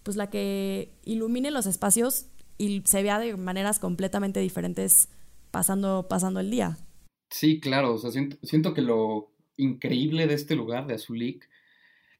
pues 0.02 0.18
la 0.18 0.32
que 0.32 0.98
ilumine 1.04 1.52
los 1.52 1.68
espacios 1.68 2.26
y 2.58 2.82
se 2.86 3.04
vea 3.04 3.20
de 3.20 3.38
maneras 3.38 3.78
completamente 3.78 4.40
diferentes 4.40 5.10
pasando 5.52 6.08
pasando 6.10 6.40
el 6.40 6.50
día. 6.50 6.80
Sí, 7.30 7.60
claro, 7.60 7.94
o 7.94 7.98
sea, 8.00 8.10
siento, 8.10 8.38
siento 8.42 8.74
que 8.74 8.82
lo 8.82 9.32
increíble 9.58 10.26
de 10.26 10.34
este 10.34 10.56
lugar 10.56 10.88
de 10.88 10.96
Azulik 10.96 11.48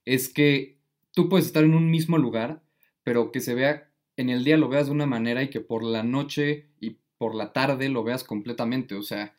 es 0.06 0.30
que 0.30 0.78
tú 1.12 1.30
puedes 1.30 1.48
estar 1.48 1.64
en 1.64 1.74
un 1.74 1.90
mismo 1.90 2.18
lugar, 2.18 2.62
pero 3.04 3.32
que 3.32 3.42
se 3.42 3.56
vea 3.56 3.90
en 4.18 4.30
el 4.30 4.44
día 4.44 4.58
lo 4.58 4.70
veas 4.70 4.88
de 4.88 4.94
una 4.94 5.06
manera 5.06 5.44
y 5.44 5.50
que 5.50 5.62
por 5.62 5.84
la 5.84 6.04
noche 6.04 6.70
y 6.80 6.98
por 7.18 7.36
la 7.36 7.54
tarde 7.54 7.90
lo 7.90 8.04
veas 8.04 8.24
completamente. 8.24 8.96
O 8.96 9.04
sea, 9.04 9.36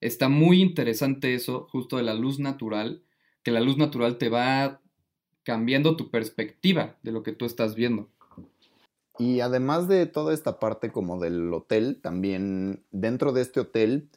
está 0.00 0.28
muy 0.28 0.62
interesante 0.62 1.34
eso, 1.34 1.66
justo 1.70 1.96
de 1.96 2.02
la 2.02 2.14
luz 2.14 2.38
natural, 2.38 3.02
que 3.42 3.50
la 3.50 3.60
luz 3.60 3.76
natural 3.76 4.18
te 4.18 4.28
va 4.28 4.80
cambiando 5.42 5.96
tu 5.96 6.10
perspectiva 6.10 6.96
de 7.02 7.12
lo 7.12 7.22
que 7.22 7.32
tú 7.32 7.44
estás 7.44 7.74
viendo. 7.74 8.08
Y 9.18 9.40
además 9.40 9.86
de 9.86 10.06
toda 10.06 10.34
esta 10.34 10.58
parte 10.58 10.90
como 10.90 11.20
del 11.20 11.52
hotel, 11.52 12.00
también 12.02 12.84
dentro 12.90 13.32
de 13.32 13.42
este 13.42 13.60
hotel 13.60 14.08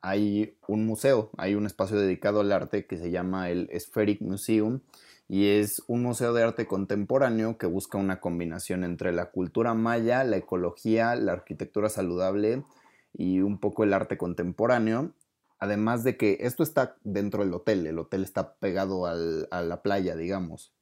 hay 0.00 0.56
un 0.66 0.86
museo, 0.86 1.30
hay 1.36 1.54
un 1.54 1.66
espacio 1.66 1.98
dedicado 1.98 2.40
al 2.40 2.52
arte 2.52 2.86
que 2.86 2.96
se 2.96 3.10
llama 3.10 3.50
el 3.50 3.68
Spheric 3.78 4.20
Museum 4.20 4.80
y 5.28 5.48
es 5.48 5.82
un 5.86 6.02
museo 6.02 6.32
de 6.32 6.42
arte 6.42 6.66
contemporáneo 6.66 7.58
que 7.58 7.66
busca 7.66 7.98
una 7.98 8.18
combinación 8.18 8.82
entre 8.82 9.12
la 9.12 9.30
cultura 9.30 9.74
maya, 9.74 10.24
la 10.24 10.38
ecología, 10.38 11.14
la 11.16 11.32
arquitectura 11.32 11.90
saludable 11.90 12.64
y 13.12 13.40
un 13.40 13.60
poco 13.60 13.84
el 13.84 13.92
arte 13.92 14.16
contemporáneo. 14.16 15.12
Además 15.58 16.02
de 16.02 16.16
que 16.16 16.38
esto 16.40 16.62
está 16.62 16.96
dentro 17.04 17.44
del 17.44 17.52
hotel, 17.52 17.86
el 17.86 17.98
hotel 17.98 18.22
está 18.22 18.54
pegado 18.54 19.04
a 19.06 19.62
la 19.62 19.82
playa, 19.82 20.16
digamos. 20.16 20.72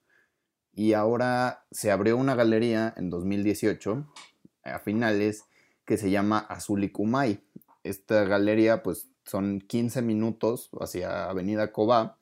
Y 0.73 0.93
ahora 0.93 1.65
se 1.73 1.91
abrió 1.91 2.17
una 2.17 2.37
galería 2.37 2.95
en 2.97 3.11
2018, 3.11 4.07
a 4.63 4.79
finales, 4.79 5.45
que 5.85 5.97
se 5.97 6.11
llama 6.11 6.39
Azulicumay. 6.39 7.43
Esta 7.83 8.25
galería, 8.25 8.83
pues, 8.83 9.09
son 9.25 9.61
15 9.61 10.03
minutos 10.03 10.69
hacia 10.79 11.31
Avenida 11.31 11.73
Cobá 11.73 12.19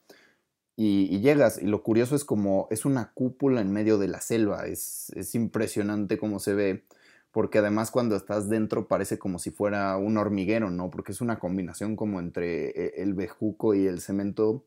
y, 0.76 1.20
llegas. 1.20 1.60
Y 1.60 1.66
lo 1.66 1.82
curioso 1.82 2.16
es 2.16 2.24
como 2.24 2.66
es 2.70 2.84
una 2.84 3.12
cúpula 3.12 3.60
en 3.60 3.72
medio 3.72 3.98
de 3.98 4.08
la 4.08 4.20
selva. 4.20 4.66
Es, 4.66 5.12
impresionante 5.34 6.18
cómo 6.18 6.38
se 6.38 6.54
ve. 6.54 6.84
Porque 7.30 7.58
además 7.58 7.90
cuando 7.90 8.16
estás 8.16 8.48
dentro 8.48 8.86
parece 8.86 9.18
como 9.18 9.38
si 9.40 9.50
fuera 9.50 9.96
un 9.96 10.18
hormiguero, 10.18 10.70
¿no? 10.70 10.90
Porque 10.90 11.12
es 11.12 11.20
una 11.20 11.38
combinación 11.38 11.96
como 11.96 12.20
entre 12.20 12.68
eh, 12.70 12.94
el 12.98 13.14
bejuco 13.14 13.74
y 13.74 13.86
el 13.86 14.00
cemento. 14.00 14.64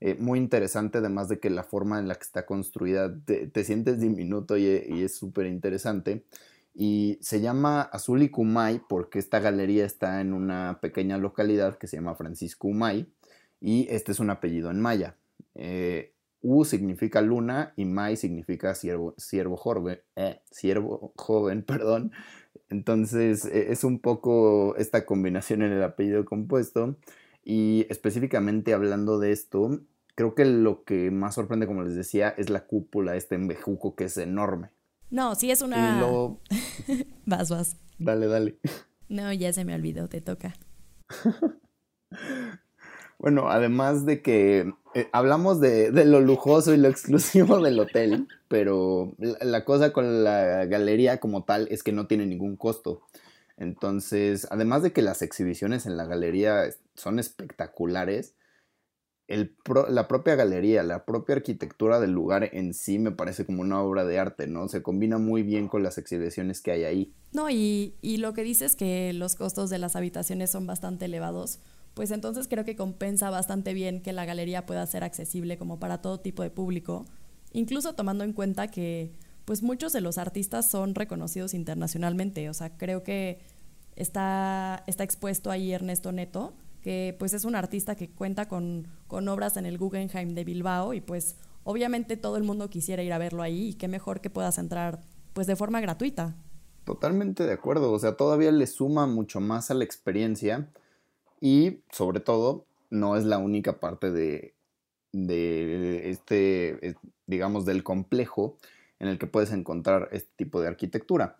Eh, 0.00 0.16
muy 0.18 0.38
interesante, 0.38 0.98
además 0.98 1.28
de 1.28 1.40
que 1.40 1.50
la 1.50 1.62
forma 1.62 1.98
en 1.98 2.08
la 2.08 2.14
que 2.14 2.22
está 2.24 2.46
construida 2.46 3.14
te, 3.24 3.64
sientes 3.64 4.00
diminuto 4.00 4.56
y, 4.56 4.64
y 4.64 5.02
es 5.04 5.14
súper 5.14 5.46
interesante. 5.46 6.24
Y 6.74 7.18
se 7.22 7.40
llama 7.40 7.82
Azul 7.82 8.22
y 8.22 8.30
Kumay 8.30 8.82
porque 8.88 9.18
esta 9.18 9.40
galería 9.40 9.84
está 9.84 10.20
en 10.20 10.32
una 10.34 10.78
pequeña 10.80 11.18
localidad 11.18 11.78
que 11.78 11.86
se 11.86 11.96
llama 11.96 12.14
Francisco 12.14 12.68
Umay 12.68 13.12
y 13.60 13.86
este 13.90 14.12
es 14.12 14.20
un 14.20 14.30
apellido 14.30 14.70
en 14.70 14.80
maya. 14.80 15.16
Eh, 15.54 16.14
U 16.42 16.64
significa 16.64 17.20
luna 17.20 17.74
y 17.76 17.84
Mai 17.84 18.16
significa 18.16 18.74
siervo, 18.74 19.14
joven, 19.56 20.00
eh, 20.16 20.40
joven, 21.16 21.62
perdón. 21.62 22.12
Entonces 22.68 23.44
e, 23.44 23.72
es 23.72 23.84
un 23.84 24.00
poco 24.00 24.74
esta 24.76 25.04
combinación 25.04 25.62
en 25.62 25.72
el 25.72 25.82
apellido 25.82 26.24
compuesto. 26.24 26.96
Y 27.44 27.86
específicamente 27.90 28.74
hablando 28.74 29.18
de 29.18 29.32
esto, 29.32 29.80
creo 30.14 30.34
que 30.34 30.44
lo 30.44 30.84
que 30.84 31.10
más 31.10 31.34
sorprende, 31.34 31.66
como 31.66 31.82
les 31.82 31.94
decía, 31.94 32.30
es 32.30 32.50
la 32.50 32.66
cúpula, 32.66 33.16
este 33.16 33.34
embejuco 33.34 33.94
que 33.94 34.04
es 34.04 34.16
enorme. 34.16 34.70
No, 35.10 35.34
sí 35.34 35.50
es 35.50 35.62
una... 35.62 35.98
vas, 37.26 37.50
vas. 37.50 37.76
Dale, 37.98 38.26
dale. 38.26 38.58
No, 39.08 39.32
ya 39.32 39.52
se 39.52 39.64
me 39.64 39.74
olvidó, 39.74 40.08
te 40.08 40.20
toca. 40.20 40.54
Bueno, 43.20 43.50
además 43.50 44.06
de 44.06 44.22
que 44.22 44.72
eh, 44.94 45.08
hablamos 45.12 45.60
de, 45.60 45.92
lo 46.06 46.20
lujoso 46.20 46.72
y 46.72 46.78
lo 46.78 46.88
exclusivo 46.88 47.60
del 47.60 47.78
hotel, 47.78 48.28
pero 48.48 49.14
la, 49.18 49.66
cosa 49.66 49.92
con 49.92 50.24
la 50.24 50.64
galería 50.64 51.20
como 51.20 51.44
tal 51.44 51.68
es 51.70 51.82
que 51.82 51.92
no 51.92 52.06
tiene 52.06 52.24
ningún 52.24 52.56
costo. 52.56 53.02
Entonces, 53.58 54.48
además 54.50 54.82
de 54.82 54.94
que 54.94 55.02
las 55.02 55.20
exhibiciones 55.20 55.84
en 55.84 55.98
la 55.98 56.06
galería 56.06 56.64
son 56.94 57.18
espectaculares, 57.18 58.36
la 59.28 60.08
propia 60.08 60.34
galería, 60.34 60.82
la 60.82 61.04
propia 61.04 61.36
arquitectura 61.36 62.00
del 62.00 62.12
lugar 62.12 62.48
en 62.52 62.72
sí 62.72 62.98
me 62.98 63.12
parece 63.12 63.44
como 63.44 63.60
una 63.60 63.82
obra 63.82 64.04
de 64.04 64.18
arte, 64.18 64.46
¿no? 64.46 64.66
Se 64.68 64.82
combina 64.82 65.18
muy 65.18 65.42
bien 65.42 65.68
con 65.68 65.82
las 65.82 65.98
exhibiciones 65.98 66.62
que 66.62 66.72
hay 66.72 66.84
ahí. 66.84 67.14
No, 67.32 67.50
y, 67.50 67.94
y 68.00 68.16
lo 68.16 68.32
que 68.32 68.42
dices 68.42 68.72
es 68.72 68.76
que 68.76 69.12
los 69.12 69.36
costos 69.36 69.68
de 69.68 69.78
las 69.78 69.94
habitaciones 69.94 70.50
son 70.50 70.66
bastante 70.66 71.04
elevados 71.04 71.60
pues 71.94 72.10
entonces 72.10 72.48
creo 72.48 72.64
que 72.64 72.76
compensa 72.76 73.30
bastante 73.30 73.74
bien 73.74 74.02
que 74.02 74.12
la 74.12 74.24
galería 74.24 74.66
pueda 74.66 74.86
ser 74.86 75.04
accesible 75.04 75.58
como 75.58 75.78
para 75.78 76.00
todo 76.00 76.20
tipo 76.20 76.42
de 76.42 76.50
público, 76.50 77.06
incluso 77.52 77.94
tomando 77.94 78.24
en 78.24 78.32
cuenta 78.32 78.68
que 78.68 79.12
pues 79.44 79.62
muchos 79.62 79.92
de 79.92 80.00
los 80.00 80.18
artistas 80.18 80.70
son 80.70 80.94
reconocidos 80.94 81.54
internacionalmente, 81.54 82.48
o 82.48 82.54
sea, 82.54 82.76
creo 82.76 83.02
que 83.02 83.40
está, 83.96 84.84
está 84.86 85.04
expuesto 85.04 85.50
ahí 85.50 85.72
Ernesto 85.72 86.12
Neto, 86.12 86.54
que 86.82 87.16
pues 87.18 87.34
es 87.34 87.44
un 87.44 87.54
artista 87.54 87.94
que 87.94 88.10
cuenta 88.10 88.48
con, 88.48 88.88
con 89.06 89.28
obras 89.28 89.56
en 89.56 89.66
el 89.66 89.76
Guggenheim 89.76 90.34
de 90.34 90.44
Bilbao 90.44 90.94
y 90.94 91.00
pues 91.00 91.36
obviamente 91.64 92.16
todo 92.16 92.36
el 92.36 92.44
mundo 92.44 92.70
quisiera 92.70 93.02
ir 93.02 93.12
a 93.12 93.18
verlo 93.18 93.42
ahí 93.42 93.68
y 93.68 93.74
qué 93.74 93.88
mejor 93.88 94.20
que 94.20 94.30
puedas 94.30 94.58
entrar 94.58 95.00
pues 95.32 95.46
de 95.46 95.56
forma 95.56 95.80
gratuita. 95.80 96.34
Totalmente 96.84 97.44
de 97.44 97.52
acuerdo, 97.52 97.92
o 97.92 97.98
sea, 97.98 98.16
todavía 98.16 98.50
le 98.50 98.66
suma 98.66 99.06
mucho 99.06 99.40
más 99.40 99.70
a 99.70 99.74
la 99.74 99.84
experiencia 99.84 100.68
y 101.40 101.80
sobre 101.90 102.20
todo 102.20 102.66
no 102.90 103.16
es 103.16 103.24
la 103.24 103.38
única 103.38 103.80
parte 103.80 104.10
de, 104.10 104.54
de 105.12 106.10
este, 106.10 106.96
digamos, 107.26 107.64
del 107.64 107.82
complejo 107.82 108.56
en 108.98 109.08
el 109.08 109.18
que 109.18 109.26
puedes 109.26 109.52
encontrar 109.52 110.08
este 110.12 110.30
tipo 110.36 110.60
de 110.60 110.68
arquitectura. 110.68 111.36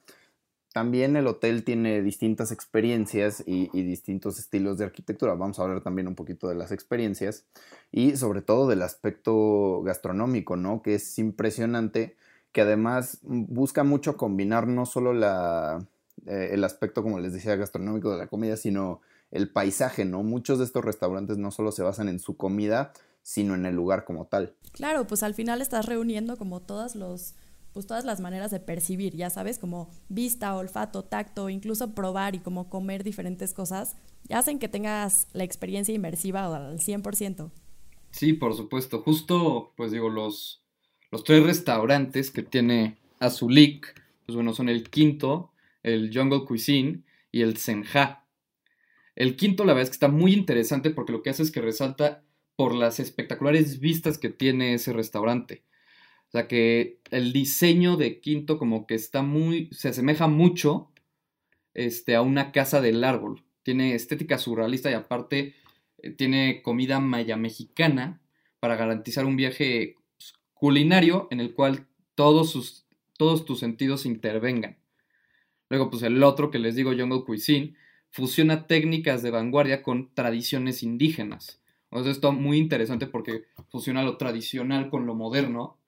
También 0.73 1.17
el 1.17 1.27
hotel 1.27 1.65
tiene 1.65 2.01
distintas 2.01 2.53
experiencias 2.53 3.43
y, 3.45 3.69
distintos 3.83 4.39
estilos 4.39 4.79
de 4.79 4.85
arquitectura. 4.85 5.35
Vamos 5.35 5.59
a 5.59 5.63
hablar 5.63 5.81
también 5.81 6.07
un 6.07 6.15
poquito 6.15 6.49
de 6.49 6.55
las 6.55 6.71
experiencias 6.71 7.45
y 7.91 8.17
sobre 8.17 8.41
todo 8.41 8.69
del 8.69 8.83
aspecto 8.83 9.83
gastronómico, 9.83 10.55
¿no? 10.57 10.81
Que 10.81 10.95
es 10.95 11.19
impresionante, 11.19 12.17
que 12.53 12.61
además 12.61 13.19
busca 13.23 13.83
mucho 13.83 14.17
combinar 14.17 14.69
no 14.69 14.87
solo 14.87 15.13
la, 15.13 15.85
eh, 16.27 16.51
el 16.53 16.63
aspecto, 16.63 17.03
como 17.03 17.19
les 17.19 17.33
decía, 17.33 17.57
gastronómico 17.57 18.13
de 18.13 18.19
la 18.19 18.29
comida, 18.29 18.57
sino 18.57 19.01
el 19.31 19.51
paisaje, 19.51 20.05
¿no? 20.05 20.23
Muchos 20.23 20.59
de 20.59 20.65
estos 20.65 20.85
restaurantes 20.85 21.39
no 21.39 21.51
solo 21.51 21.73
se 21.73 21.83
basan 21.83 22.09
en 22.09 22.19
su 22.19 22.37
comida, 22.37 22.93
sino 23.23 23.55
en 23.55 23.67
el 23.67 23.75
lugar 23.75 24.05
como 24.05 24.27
tal. 24.27 24.55
Claro, 24.73 25.07
pues 25.07 25.23
al 25.23 25.35
final 25.35 25.61
estás 25.61 25.87
reuniendo 25.87 26.37
como 26.37 26.61
todos 26.61 26.95
los 26.97 27.35
pues 27.73 27.87
todas 27.87 28.05
las 28.05 28.21
maneras 28.21 28.51
de 28.51 28.61
percibir, 28.61 29.15
ya 29.15 29.31
sabes, 29.31 29.59
como 29.59 29.91
vista, 30.09 30.57
olfato, 30.57 31.05
tacto, 31.05 31.49
incluso 31.49 31.95
probar 31.95 32.35
y 32.35 32.41
como 32.41 32.69
comer 32.69 33.05
diferentes 33.05 33.55
cosas, 33.55 33.97
hacen 34.29 34.59
que 34.59 34.69
tengas 34.69 35.29
la 35.33 35.45
experiencia 35.45 35.95
inmersiva 35.95 36.47
al 36.47 36.81
100%. 36.81 37.51
Sí, 38.11 38.33
por 38.33 38.55
supuesto. 38.57 39.03
Justo, 39.03 39.73
pues 39.77 39.93
digo, 39.93 40.09
los, 40.09 40.63
los 41.11 41.25
tres 41.25 41.45
restaurantes 41.45 42.31
que 42.31 42.43
tiene 42.43 42.99
Azulik, 43.21 43.95
pues 44.27 44.35
bueno, 44.35 44.53
son 44.53 44.69
el 44.69 44.91
quinto, 44.91 45.53
el 45.83 46.11
Jungle 46.13 46.45
Cuisine 46.45 47.03
y 47.31 47.43
el 47.43 47.57
Senja. 47.57 48.20
El 49.17 49.37
quinto, 49.37 49.65
la 49.65 49.73
verdad 49.73 49.85
es 49.85 49.91
que 49.91 49.95
está 49.95 50.09
muy 50.09 50.33
interesante 50.33 50.91
porque 50.91 51.13
lo 51.13 51.23
que 51.23 51.31
hace 51.31 51.43
es 51.43 51.51
que 51.51 51.61
resalta 51.61 52.25
por 52.57 52.75
las 52.75 53.01
espectaculares 53.01 53.81
vistas 53.81 54.19
que 54.19 54.29
tiene 54.29 54.75
ese 54.75 54.93
restaurante. 54.93 55.65
O 56.29 56.31
sea 56.33 56.47
que 56.47 57.01
el 57.11 57.33
diseño 57.33 57.97
de 57.97 58.21
Quinto 58.21 58.57
como 58.57 58.87
que 58.87 58.95
está 58.95 59.23
muy, 59.23 59.69
se 59.73 59.89
asemeja 59.89 60.29
mucho 60.29 60.93
este, 61.75 62.15
a 62.15 62.23
una 62.23 62.53
casa 62.53 62.81
del 62.81 63.03
árbol. 63.03 63.43
Tiene 63.65 63.95
estética 63.95 64.39
surrealista 64.39 64.91
y 64.91 64.95
aparte 64.95 65.55
eh, 65.99 66.11
tiene 66.11 66.63
comida 66.63 67.01
maya 67.01 67.37
mexicana 67.37 68.21
para 68.61 68.77
garantizar 68.77 69.25
un 69.25 69.37
viaje 69.37 69.97
pues, 70.19 70.35
culinario 70.55 71.27
en 71.31 71.41
el 71.41 71.53
cual 71.55 71.89
todos, 72.15 72.51
sus, 72.51 72.87
todos 73.17 73.45
tus 73.45 73.59
sentidos 73.59 74.07
intervengan. 74.07 74.79
Luego, 75.69 75.91
pues 75.91 76.03
el 76.03 76.23
otro 76.23 76.51
que 76.51 76.59
les 76.59 76.77
digo, 76.77 76.93
Jungle 76.93 77.25
Cuisine, 77.25 77.75
fusiona 78.11 78.67
técnicas 78.67 79.23
de 79.23 79.31
vanguardia 79.31 79.83
con 79.83 80.13
tradiciones 80.15 80.83
indígenas. 80.83 81.61
Sea, 81.93 82.11
esto 82.11 82.31
es 82.31 82.39
muy 82.39 82.59
interesante 82.59 83.07
porque 83.07 83.45
fusiona 83.69 84.03
lo 84.03 84.17
tradicional 84.17 84.91
con 84.91 85.07
lo 85.07 85.15
moderno 85.15 85.79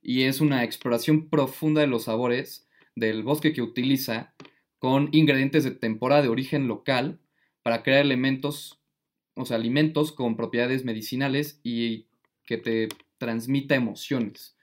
y 0.00 0.22
es 0.22 0.40
una 0.40 0.64
exploración 0.64 1.28
profunda 1.28 1.80
de 1.80 1.86
los 1.86 2.04
sabores 2.04 2.68
del 2.96 3.22
bosque 3.22 3.52
que 3.52 3.62
utiliza 3.62 4.34
con 4.78 5.08
ingredientes 5.12 5.64
de 5.64 5.70
temporada 5.70 6.22
de 6.22 6.28
origen 6.28 6.68
local 6.68 7.20
para 7.62 7.82
crear 7.82 8.00
elementos, 8.00 8.80
o 9.34 9.44
alimentos 9.54 10.12
con 10.12 10.36
propiedades 10.36 10.84
medicinales 10.84 11.60
y 11.62 12.06
que 12.44 12.58
te 12.58 12.88
transmita 13.18 13.74
emociones. 13.74 14.56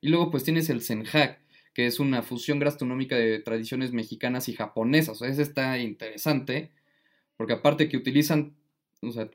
Y 0.00 0.08
luego 0.08 0.30
pues 0.30 0.44
tienes 0.44 0.70
el 0.70 0.80
senjak, 0.80 1.40
que 1.74 1.86
es 1.86 2.00
una 2.00 2.22
fusión 2.22 2.58
gastronómica 2.58 3.16
de 3.16 3.38
tradiciones 3.40 3.92
mexicanas 3.92 4.48
y 4.48 4.54
japonesas. 4.54 5.16
O 5.16 5.18
sea, 5.20 5.28
ese 5.28 5.42
está 5.42 5.78
interesante, 5.78 6.72
porque 7.36 7.54
aparte 7.54 7.88
que 7.88 7.96
utilizan 7.96 8.56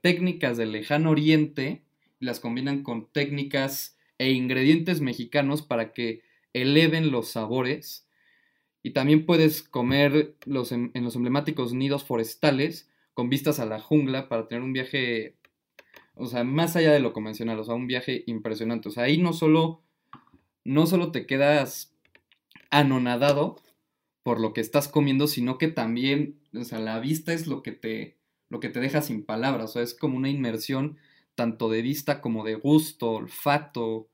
técnicas 0.01 0.57
del 0.57 0.71
lejano 0.71 1.11
oriente 1.11 1.83
las 2.19 2.39
combinan 2.39 2.83
con 2.83 3.11
técnicas 3.11 3.97
e 4.17 4.31
ingredientes 4.31 5.01
mexicanos 5.01 5.61
para 5.61 5.93
que 5.93 6.21
eleven 6.53 7.11
los 7.11 7.29
sabores. 7.29 8.07
Y 8.81 8.91
también 8.91 9.25
puedes 9.25 9.63
comer 9.63 10.35
los, 10.45 10.71
em, 10.71 10.91
en 10.93 11.03
los 11.03 11.15
emblemáticos 11.15 11.73
nidos 11.73 12.03
forestales 12.03 12.89
con 13.13 13.29
vistas 13.29 13.59
a 13.59 13.65
la 13.65 13.79
jungla 13.79 14.29
para 14.29 14.47
tener 14.47 14.63
un 14.63 14.73
viaje, 14.73 15.35
o 16.15 16.25
sea, 16.25 16.43
más 16.43 16.75
allá 16.75 16.91
de 16.91 16.99
lo 16.99 17.13
convencional, 17.13 17.59
o 17.59 17.63
sea, 17.63 17.75
un 17.75 17.87
viaje 17.87 18.23
impresionante. 18.27 18.89
O 18.89 18.91
sea, 18.91 19.03
ahí 19.03 19.17
no 19.17 19.33
solo, 19.33 19.81
no 20.63 20.85
solo 20.85 21.11
te 21.11 21.25
quedas 21.25 21.92
anonadado 22.73 23.57
por 24.23 24.39
lo 24.39 24.53
que 24.53 24.61
estás 24.61 24.87
comiendo, 24.87 25.27
sino 25.27 25.57
que 25.57 25.67
también, 25.67 26.39
o 26.53 26.63
sea, 26.63 26.79
la 26.79 26.99
vista 26.99 27.33
es 27.33 27.47
lo 27.47 27.61
que 27.61 27.71
te, 27.71 28.17
lo 28.49 28.59
que 28.59 28.69
te 28.69 28.79
deja 28.79 29.01
sin 29.01 29.25
palabras, 29.25 29.71
o 29.71 29.73
sea, 29.73 29.81
es 29.83 29.93
como 29.93 30.17
una 30.17 30.29
inmersión 30.29 30.97
tanto 31.35 31.69
de 31.69 31.81
vista 31.81 32.21
como 32.21 32.43
de 32.43 32.55
gusto, 32.55 33.11
olfato, 33.11 34.09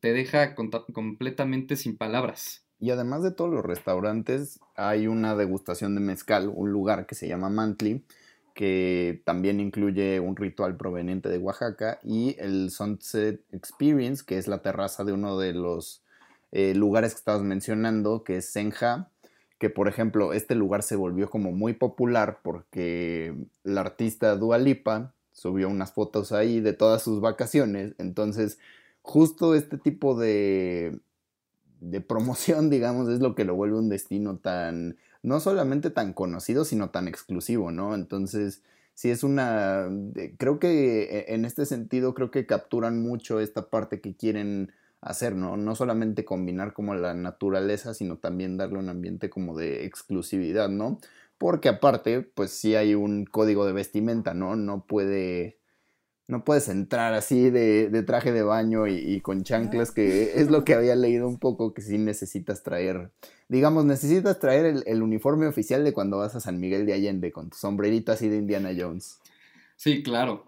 te 0.00 0.12
deja 0.12 0.54
completamente 0.54 1.76
sin 1.76 1.96
palabras. 1.96 2.64
Y 2.78 2.90
además 2.90 3.22
de 3.22 3.30
todos 3.30 3.50
los 3.50 3.64
restaurantes, 3.64 4.60
hay 4.74 5.06
una 5.06 5.34
degustación 5.34 5.94
de 5.94 6.00
mezcal, 6.00 6.50
un 6.54 6.72
lugar 6.72 7.06
que 7.06 7.14
se 7.14 7.26
llama 7.26 7.48
Mantli, 7.48 8.04
que 8.54 9.22
también 9.24 9.60
incluye 9.60 10.20
un 10.20 10.36
ritual 10.36 10.76
proveniente 10.76 11.28
de 11.28 11.38
Oaxaca, 11.38 11.98
y 12.02 12.36
el 12.38 12.70
Sunset 12.70 13.42
Experience, 13.52 14.24
que 14.26 14.38
es 14.38 14.46
la 14.46 14.62
terraza 14.62 15.04
de 15.04 15.12
uno 15.12 15.38
de 15.38 15.52
los 15.52 16.02
eh, 16.58 16.74
lugares 16.74 17.12
que 17.12 17.18
estabas 17.18 17.42
mencionando, 17.42 18.24
que 18.24 18.38
es 18.38 18.46
Senja, 18.48 19.10
que 19.58 19.68
por 19.68 19.88
ejemplo 19.88 20.32
este 20.32 20.54
lugar 20.54 20.82
se 20.82 20.96
volvió 20.96 21.28
como 21.28 21.52
muy 21.52 21.74
popular 21.74 22.40
porque 22.42 23.36
la 23.62 23.82
artista 23.82 24.36
Dua 24.36 24.56
Lipa 24.56 25.12
subió 25.32 25.68
unas 25.68 25.92
fotos 25.92 26.32
ahí 26.32 26.60
de 26.60 26.72
todas 26.72 27.02
sus 27.02 27.20
vacaciones, 27.20 27.94
entonces 27.98 28.58
justo 29.02 29.54
este 29.54 29.76
tipo 29.76 30.18
de, 30.18 30.98
de 31.80 32.00
promoción, 32.00 32.70
digamos, 32.70 33.10
es 33.10 33.20
lo 33.20 33.34
que 33.34 33.44
lo 33.44 33.54
vuelve 33.54 33.76
un 33.76 33.90
destino 33.90 34.38
tan, 34.38 34.96
no 35.22 35.40
solamente 35.40 35.90
tan 35.90 36.14
conocido, 36.14 36.64
sino 36.64 36.88
tan 36.88 37.06
exclusivo, 37.06 37.70
¿no? 37.70 37.94
Entonces, 37.94 38.62
sí 38.94 39.10
es 39.10 39.22
una, 39.24 39.90
creo 40.38 40.58
que 40.58 41.02
e, 41.02 41.34
en 41.34 41.44
este 41.44 41.66
sentido, 41.66 42.14
creo 42.14 42.30
que 42.30 42.46
capturan 42.46 43.02
mucho 43.02 43.40
esta 43.40 43.68
parte 43.68 44.00
que 44.00 44.16
quieren 44.16 44.72
hacer, 45.06 45.34
¿no? 45.34 45.56
No 45.56 45.74
solamente 45.74 46.24
combinar 46.24 46.72
como 46.72 46.94
la 46.94 47.14
naturaleza, 47.14 47.94
sino 47.94 48.18
también 48.18 48.56
darle 48.56 48.78
un 48.78 48.88
ambiente 48.88 49.30
como 49.30 49.56
de 49.56 49.84
exclusividad, 49.84 50.68
¿no? 50.68 50.98
Porque 51.38 51.68
aparte, 51.68 52.22
pues 52.22 52.50
sí 52.50 52.74
hay 52.74 52.94
un 52.94 53.24
código 53.24 53.66
de 53.66 53.72
vestimenta, 53.72 54.34
¿no? 54.34 54.56
No 54.56 54.86
puede 54.86 55.58
no 56.28 56.44
puedes 56.44 56.68
entrar 56.68 57.14
así 57.14 57.50
de, 57.50 58.02
traje 58.02 58.32
de 58.32 58.42
baño 58.42 58.86
y, 58.88 59.20
con 59.20 59.44
chanclas, 59.44 59.92
que 59.92 60.40
es 60.40 60.50
lo 60.50 60.64
que 60.64 60.74
había 60.74 60.96
leído 60.96 61.28
un 61.28 61.38
poco, 61.38 61.72
que 61.72 61.82
sí 61.82 61.98
necesitas 61.98 62.64
traer, 62.64 63.12
digamos, 63.48 63.84
necesitas 63.84 64.40
traer 64.40 64.82
el, 64.86 65.02
uniforme 65.02 65.46
oficial 65.46 65.84
de 65.84 65.92
cuando 65.92 66.18
vas 66.18 66.34
a 66.34 66.40
San 66.40 66.58
Miguel 66.58 66.84
de 66.84 66.94
Allende, 66.94 67.30
con 67.30 67.50
tu 67.50 67.56
sombrerito 67.56 68.10
así 68.10 68.28
de 68.28 68.38
Indiana 68.38 68.70
Jones. 68.76 69.20
Sí, 69.76 70.02
claro. 70.02 70.44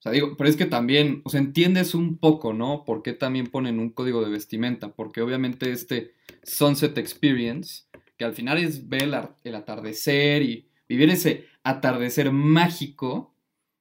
O 0.00 0.02
sea, 0.02 0.12
digo, 0.12 0.34
pero 0.38 0.48
es 0.48 0.56
que 0.56 0.64
también, 0.64 1.20
o 1.24 1.28
sea, 1.28 1.40
entiendes 1.40 1.94
un 1.94 2.16
poco, 2.16 2.54
¿no? 2.54 2.86
¿Por 2.86 3.02
qué 3.02 3.12
también 3.12 3.48
ponen 3.48 3.78
un 3.78 3.90
código 3.90 4.24
de 4.24 4.30
vestimenta? 4.30 4.94
Porque 4.94 5.20
obviamente 5.20 5.70
este 5.72 6.14
Sunset 6.42 6.96
Experience, 6.96 7.84
que 8.16 8.24
al 8.24 8.32
final 8.32 8.56
es 8.56 8.88
ver 8.88 9.10
el 9.44 9.54
atardecer 9.54 10.42
y 10.42 10.70
vivir 10.88 11.10
ese 11.10 11.44
atardecer 11.64 12.32
mágico, 12.32 13.34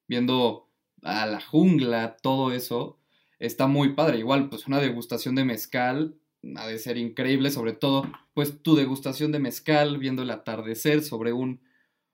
viendo 0.10 0.70
a 1.04 1.26
la 1.26 1.40
jungla, 1.40 2.18
todo 2.22 2.52
eso, 2.52 3.00
está 3.40 3.68
muy 3.68 3.94
padre. 3.94 4.18
Igual, 4.20 4.50
pues 4.50 4.68
una 4.68 4.82
degustación 4.82 5.36
de 5.36 5.46
mezcal 5.46 6.20
ha 6.58 6.68
de 6.68 6.80
ser 6.80 6.98
increíble, 6.98 7.50
sobre 7.50 7.72
todo, 7.72 8.04
pues 8.34 8.62
tu 8.62 8.76
degustación 8.76 9.32
de 9.32 9.40
mezcal 9.40 9.98
viendo 9.98 10.24
el 10.24 10.32
atardecer 10.32 11.02
sobre 11.02 11.32
un, 11.32 11.62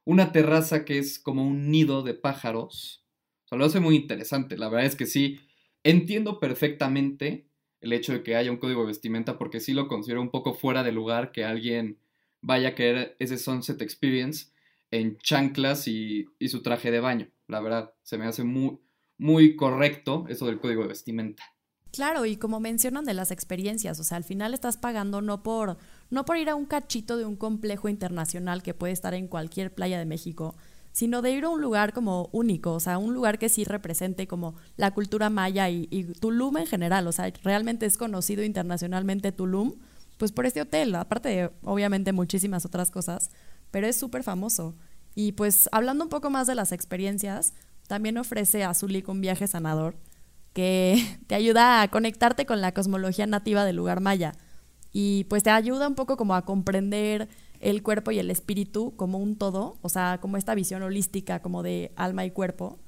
una 0.03 0.31
terraza 0.31 0.85
que 0.85 0.99
es 0.99 1.17
como 1.17 1.43
un 1.43 1.71
nido 1.71 2.03
de 2.03 2.13
pájaros. 2.13 3.04
Lo 3.55 3.65
hace 3.65 3.79
muy 3.79 3.95
interesante. 3.95 4.57
La 4.57 4.69
verdad 4.69 4.85
es 4.85 4.95
que 4.95 5.05
sí, 5.05 5.39
entiendo 5.83 6.39
perfectamente 6.39 7.47
el 7.81 7.93
hecho 7.93 8.13
de 8.13 8.23
que 8.23 8.35
haya 8.35 8.51
un 8.51 8.57
código 8.57 8.81
de 8.81 8.87
vestimenta 8.87 9.37
porque 9.37 9.59
sí 9.59 9.73
lo 9.73 9.87
considero 9.87 10.21
un 10.21 10.31
poco 10.31 10.53
fuera 10.53 10.83
de 10.83 10.91
lugar 10.91 11.31
que 11.31 11.43
alguien 11.43 11.99
vaya 12.41 12.69
a 12.69 12.75
querer 12.75 13.15
ese 13.19 13.37
Sunset 13.37 13.81
Experience 13.81 14.47
en 14.91 15.17
chanclas 15.17 15.87
y, 15.87 16.25
y 16.39 16.49
su 16.49 16.61
traje 16.61 16.91
de 16.91 16.99
baño 16.99 17.27
la 17.47 17.61
verdad. 17.61 17.93
Se 18.03 18.17
me 18.17 18.25
hace 18.25 18.43
muy, 18.43 18.79
muy 19.17 19.55
correcto 19.55 20.25
eso 20.29 20.45
del 20.47 20.59
código 20.59 20.81
de 20.83 20.89
vestimenta. 20.89 21.43
Claro, 21.91 22.25
y 22.25 22.35
como 22.35 22.59
mencionan 22.59 23.05
de 23.05 23.13
las 23.13 23.31
experiencias, 23.31 23.99
o 23.99 24.03
sea, 24.03 24.17
al 24.17 24.25
final 24.25 24.53
estás 24.53 24.75
pagando 24.75 25.21
no 25.21 25.43
por, 25.43 25.77
no 26.09 26.25
por 26.25 26.37
ir 26.37 26.49
a 26.49 26.55
un 26.55 26.65
cachito 26.65 27.15
de 27.15 27.23
un 27.23 27.37
complejo 27.37 27.87
internacional 27.87 28.63
que 28.63 28.73
puede 28.73 28.91
estar 28.91 29.13
en 29.13 29.29
cualquier 29.29 29.73
playa 29.73 29.97
de 29.97 30.05
México, 30.05 30.57
sino 30.95 31.21
de 31.21 31.31
ir 31.31 31.43
a 31.43 31.49
un 31.49 31.59
lugar 31.59 31.91
como 31.91 32.29
único, 32.31 32.71
o 32.71 32.79
sea, 32.79 32.97
un 32.97 33.13
lugar 33.13 33.37
que 33.37 33.49
sí 33.49 33.65
represente 33.65 34.27
como 34.27 34.55
la 34.77 34.91
cultura 34.91 35.29
maya 35.29 35.69
y, 35.69 36.05
Tulum 36.21 36.55
en 36.55 36.67
general, 36.67 37.05
o 37.05 37.11
sea, 37.11 37.29
realmente 37.43 37.85
es 37.85 37.97
conocido 37.97 38.45
internacionalmente 38.45 39.33
Tulum 39.33 39.73
pues 40.15 40.31
por 40.31 40.45
este 40.45 40.61
hotel, 40.61 40.95
aparte 40.95 41.27
de 41.27 41.51
obviamente 41.63 42.13
muchísimas 42.13 42.63
otras 42.63 42.91
cosas, 42.91 43.29
pero 43.71 43.87
es 43.87 43.97
súper 43.97 44.23
famoso. 44.23 44.73
Y 45.15 45.33
pues 45.33 45.67
hablando 45.73 46.05
un 46.05 46.09
poco 46.09 46.29
más 46.29 46.47
de 46.47 46.55
las 46.55 46.71
experiencias, 46.71 47.53
también 47.89 48.17
ofrece 48.17 48.63
a 48.63 48.73
Zulik 48.73 49.09
un 49.09 49.19
viaje 49.19 49.47
sanador 49.47 49.97
que 50.53 51.19
te 51.27 51.35
ayuda 51.35 51.81
a 51.81 51.89
conectarte 51.89 52.45
con 52.45 52.61
la 52.61 52.73
cosmología 52.73 53.27
nativa 53.27 53.65
del 53.65 53.75
lugar 53.75 53.99
maya 53.99 54.31
y 54.93 55.25
pues 55.25 55.43
te 55.43 55.49
ayuda 55.49 55.89
un 55.89 55.95
poco 55.95 56.15
como 56.15 56.35
a 56.35 56.45
comprender 56.45 57.27
el 57.59 57.83
cuerpo 57.83 58.11
y 58.11 58.19
el 58.19 58.31
espíritu 58.31 58.95
como 58.95 59.17
un 59.17 59.35
todo, 59.35 59.77
o 59.81 59.89
sea, 59.89 60.19
como 60.21 60.37
esta 60.37 60.55
visión 60.55 60.83
holística 60.83 61.41
como 61.41 61.63
de 61.63 61.91
alma 61.95 62.25
y 62.25 62.31
cuerpo. 62.31 62.79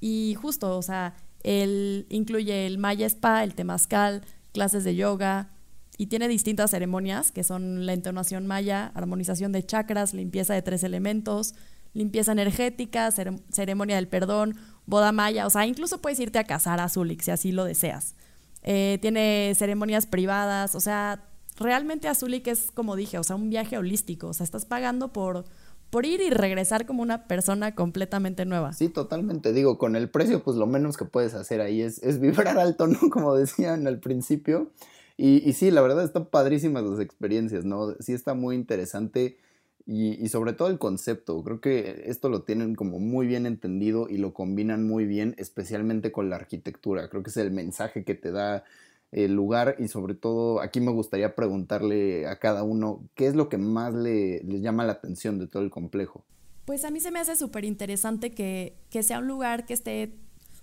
Y 0.00 0.36
justo, 0.40 0.76
o 0.76 0.82
sea, 0.82 1.14
él 1.42 2.06
incluye 2.10 2.66
el 2.66 2.78
Maya 2.78 3.06
Spa, 3.06 3.44
el 3.44 3.54
Temazcal, 3.54 4.22
clases 4.52 4.84
de 4.84 4.96
yoga 4.96 5.50
y 5.96 6.06
tiene 6.06 6.28
distintas 6.28 6.70
ceremonias 6.70 7.32
que 7.32 7.44
son 7.44 7.86
la 7.86 7.92
entonación 7.92 8.46
maya, 8.46 8.92
armonización 8.94 9.52
de 9.52 9.64
chakras, 9.64 10.14
limpieza 10.14 10.54
de 10.54 10.62
tres 10.62 10.84
elementos, 10.84 11.54
limpieza 11.92 12.32
energética, 12.32 13.10
ceremonia 13.10 13.96
del 13.96 14.08
perdón, 14.08 14.56
boda 14.86 15.12
maya, 15.12 15.46
o 15.46 15.50
sea, 15.50 15.66
incluso 15.66 16.00
puedes 16.00 16.20
irte 16.20 16.38
a 16.38 16.44
casar 16.44 16.80
a 16.80 16.88
Zulik 16.88 17.20
si 17.22 17.30
así 17.30 17.52
lo 17.52 17.64
deseas. 17.64 18.14
Eh, 18.62 18.98
tiene 19.00 19.52
ceremonias 19.56 20.06
privadas, 20.06 20.74
o 20.74 20.80
sea, 20.80 21.27
realmente 21.58 22.08
a 22.08 22.14
Zulik 22.14 22.46
es 22.48 22.70
como 22.70 22.96
dije, 22.96 23.18
o 23.18 23.24
sea, 23.24 23.36
un 23.36 23.50
viaje 23.50 23.78
holístico, 23.78 24.28
o 24.28 24.32
sea, 24.32 24.44
estás 24.44 24.64
pagando 24.64 25.12
por, 25.12 25.44
por 25.90 26.06
ir 26.06 26.20
y 26.20 26.30
regresar 26.30 26.86
como 26.86 27.02
una 27.02 27.26
persona 27.26 27.74
completamente 27.74 28.44
nueva. 28.44 28.72
Sí, 28.72 28.88
totalmente. 28.88 29.52
Digo, 29.52 29.78
con 29.78 29.96
el 29.96 30.10
precio, 30.10 30.42
pues 30.42 30.56
lo 30.56 30.66
menos 30.66 30.96
que 30.96 31.04
puedes 31.04 31.34
hacer 31.34 31.60
ahí 31.60 31.82
es, 31.82 32.02
es 32.02 32.20
vibrar 32.20 32.58
alto, 32.58 32.86
¿no? 32.86 32.98
Como 33.10 33.34
decían 33.34 33.86
al 33.86 34.00
principio. 34.00 34.70
Y, 35.16 35.48
y, 35.48 35.52
sí, 35.54 35.70
la 35.70 35.80
verdad 35.80 36.04
están 36.04 36.26
padrísimas 36.26 36.84
las 36.84 37.00
experiencias, 37.00 37.64
¿no? 37.64 37.94
Sí 37.98 38.12
está 38.12 38.34
muy 38.34 38.54
interesante 38.54 39.36
y, 39.84 40.22
y, 40.22 40.28
sobre 40.28 40.52
todo 40.52 40.68
el 40.68 40.78
concepto. 40.78 41.42
Creo 41.42 41.60
que 41.60 42.04
esto 42.06 42.28
lo 42.28 42.42
tienen 42.42 42.76
como 42.76 43.00
muy 43.00 43.26
bien 43.26 43.46
entendido 43.46 44.06
y 44.08 44.18
lo 44.18 44.32
combinan 44.32 44.86
muy 44.86 45.06
bien, 45.06 45.34
especialmente 45.38 46.12
con 46.12 46.30
la 46.30 46.36
arquitectura. 46.36 47.08
Creo 47.08 47.24
que 47.24 47.30
es 47.30 47.36
el 47.36 47.50
mensaje 47.50 48.04
que 48.04 48.14
te 48.14 48.30
da 48.30 48.62
el 49.10 49.32
lugar 49.34 49.76
y 49.78 49.88
sobre 49.88 50.14
todo 50.14 50.60
aquí 50.60 50.80
me 50.80 50.92
gustaría 50.92 51.34
preguntarle 51.34 52.26
a 52.26 52.38
cada 52.38 52.62
uno 52.62 53.08
qué 53.14 53.26
es 53.26 53.34
lo 53.34 53.48
que 53.48 53.58
más 53.58 53.94
le, 53.94 54.42
llama 54.60 54.84
la 54.84 54.92
atención 54.92 55.38
de 55.38 55.46
todo 55.46 55.62
el 55.62 55.70
complejo. 55.70 56.24
Pues 56.64 56.84
a 56.84 56.90
mí 56.90 57.00
se 57.00 57.10
me 57.10 57.18
hace 57.18 57.34
súper 57.36 57.64
interesante 57.64 58.30
que, 58.32 58.76
que 58.90 59.02
sea 59.02 59.20
un 59.20 59.26
lugar 59.26 59.64
que 59.64 59.72
esté 59.72 60.12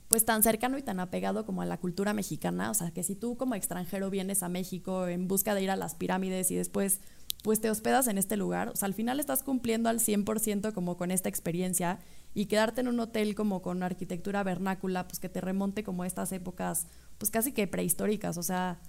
pues 0.07 0.23
tan 0.23 0.43
cercano 0.43 0.77
y 0.77 0.83
tan 0.83 0.99
apegado 0.99 1.45
como 1.45 1.63
a 1.63 1.65
la 1.65 1.79
cultura 1.79 2.13
mexicana, 2.13 2.69
o 2.69 2.73
sea, 2.75 2.91
que 2.91 3.01
si 3.01 3.15
tú 3.15 3.37
como 3.37 3.55
extranjero 3.55 4.11
vienes 4.11 4.43
a 4.43 4.49
México 4.49 5.07
en 5.07 5.27
busca 5.27 5.55
de 5.55 5.63
ir 5.63 5.71
a 5.71 5.75
las 5.75 5.95
pirámides 5.95 6.51
y 6.51 6.55
después 6.55 6.99
pues 7.43 7.61
te 7.61 7.69
hospedas 7.69 8.07
en 8.07 8.17
este 8.17 8.37
lugar, 8.37 8.69
o 8.69 8.75
sea, 8.75 8.87
al 8.87 8.93
final 8.93 9.19
estás 9.19 9.43
cumpliendo 9.43 9.89
al 9.89 9.99
100% 9.99 10.73
como 10.73 10.97
con 10.97 11.11
esta 11.11 11.29
experiencia 11.29 11.99
y 12.35 12.47
quedarte 12.47 12.81
en 12.81 12.89
un 12.89 12.99
hotel 12.99 13.33
como 13.33 13.61
con 13.61 13.81
arquitectura 13.81 14.43
vernácula, 14.43 15.07
pues 15.07 15.19
que 15.19 15.29
te 15.29 15.39
remonte 15.39 15.83
como 15.83 16.03
estas 16.03 16.33
épocas 16.33 16.87
pues 17.17 17.31
casi 17.31 17.53
que 17.53 17.65
prehistóricas, 17.65 18.37
o 18.37 18.43
sea, 18.43 18.81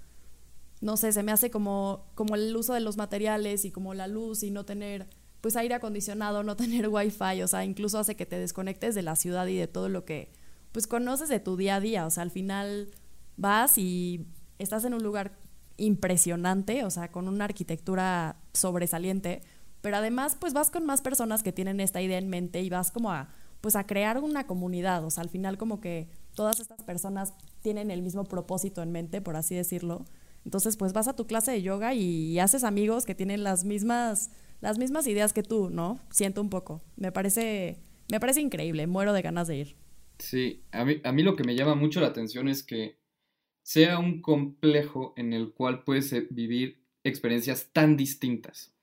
no 0.81 0.97
sé, 0.97 1.13
se 1.13 1.23
me 1.23 1.31
hace 1.31 1.49
como, 1.49 2.05
como 2.13 2.35
el 2.35 2.55
uso 2.55 2.73
de 2.73 2.81
los 2.81 2.97
materiales 2.97 3.63
y 3.63 3.71
como 3.71 3.93
la 3.93 4.07
luz 4.07 4.43
y 4.43 4.51
no 4.51 4.65
tener 4.65 5.07
pues 5.39 5.55
aire 5.55 5.75
acondicionado, 5.75 6.43
no 6.43 6.55
tener 6.57 6.89
wifi, 6.89 7.41
o 7.41 7.47
sea, 7.47 7.63
incluso 7.63 7.97
hace 7.97 8.15
que 8.15 8.25
te 8.25 8.37
desconectes 8.37 8.93
de 8.93 9.01
la 9.01 9.15
ciudad 9.15 9.47
y 9.47 9.55
de 9.55 9.67
todo 9.67 9.87
lo 9.87 10.03
que 10.03 10.29
pues 10.73 10.85
conoces 10.85 11.29
de 11.29 11.39
tu 11.39 11.55
día 11.55 11.77
a 11.77 11.79
día, 11.79 12.05
o 12.05 12.09
sea, 12.09 12.23
al 12.23 12.31
final 12.31 12.91
vas 13.37 13.77
y 13.77 14.27
estás 14.59 14.83
en 14.83 14.93
un 14.93 15.03
lugar 15.03 15.37
impresionante, 15.77 16.83
o 16.83 16.89
sea, 16.89 17.11
con 17.11 17.29
una 17.29 17.45
arquitectura 17.45 18.41
sobresaliente, 18.51 19.41
pero 19.81 19.97
además 19.97 20.37
pues 20.39 20.53
vas 20.53 20.69
con 20.69 20.85
más 20.85 21.01
personas 21.01 21.43
que 21.43 21.51
tienen 21.51 21.79
esta 21.79 22.01
idea 22.01 22.17
en 22.17 22.29
mente 22.29 22.61
y 22.61 22.69
vas 22.69 22.91
como 22.91 23.11
a 23.11 23.29
pues 23.61 23.75
a 23.75 23.85
crear 23.85 24.19
una 24.19 24.45
comunidad, 24.45 25.03
o 25.03 25.09
sea, 25.09 25.23
al 25.23 25.29
final 25.29 25.57
como 25.57 25.81
que 25.81 26.07
todas 26.35 26.59
estas 26.59 26.83
personas 26.83 27.33
tienen 27.61 27.89
el 27.89 28.01
mismo 28.01 28.23
propósito 28.23 28.83
en 28.83 28.91
mente, 28.91 29.21
por 29.21 29.35
así 29.35 29.55
decirlo. 29.55 30.05
Entonces, 30.45 30.77
pues 30.77 30.93
vas 30.93 31.07
a 31.07 31.15
tu 31.15 31.27
clase 31.27 31.51
de 31.51 31.61
yoga 31.61 31.93
y 31.93 32.39
haces 32.39 32.63
amigos 32.63 33.05
que 33.05 33.15
tienen 33.15 33.43
las 33.43 33.65
mismas, 33.65 34.31
las 34.61 34.77
mismas 34.77 35.07
ideas 35.07 35.33
que 35.33 35.43
tú, 35.43 35.69
¿no? 35.69 35.99
Siento 36.11 36.39
un 36.39 36.49
poco. 36.49 36.81
Me 36.95 37.11
parece, 37.11 37.79
me 38.09 38.19
parece 38.19 38.41
increíble, 38.41 38.87
muero 38.87 39.11
de 39.11 39.21
ganas 39.23 39.47
de 39.47 39.57
ir. 39.57 39.75
Sí, 40.19 40.63
a 40.71 40.85
mí, 40.85 41.01
a 41.03 41.11
mí 41.11 41.23
lo 41.23 41.35
que 41.35 41.43
me 41.43 41.55
llama 41.55 41.75
mucho 41.75 41.99
la 41.99 42.07
atención 42.07 42.47
es 42.47 42.63
que 42.63 42.97
sea 43.63 43.99
un 43.99 44.21
complejo 44.21 45.13
en 45.17 45.33
el 45.33 45.51
cual 45.51 45.83
puedes 45.83 46.13
eh, 46.13 46.27
vivir 46.29 46.81
experiencias 47.03 47.69
tan 47.73 47.97
distintas. 47.97 48.76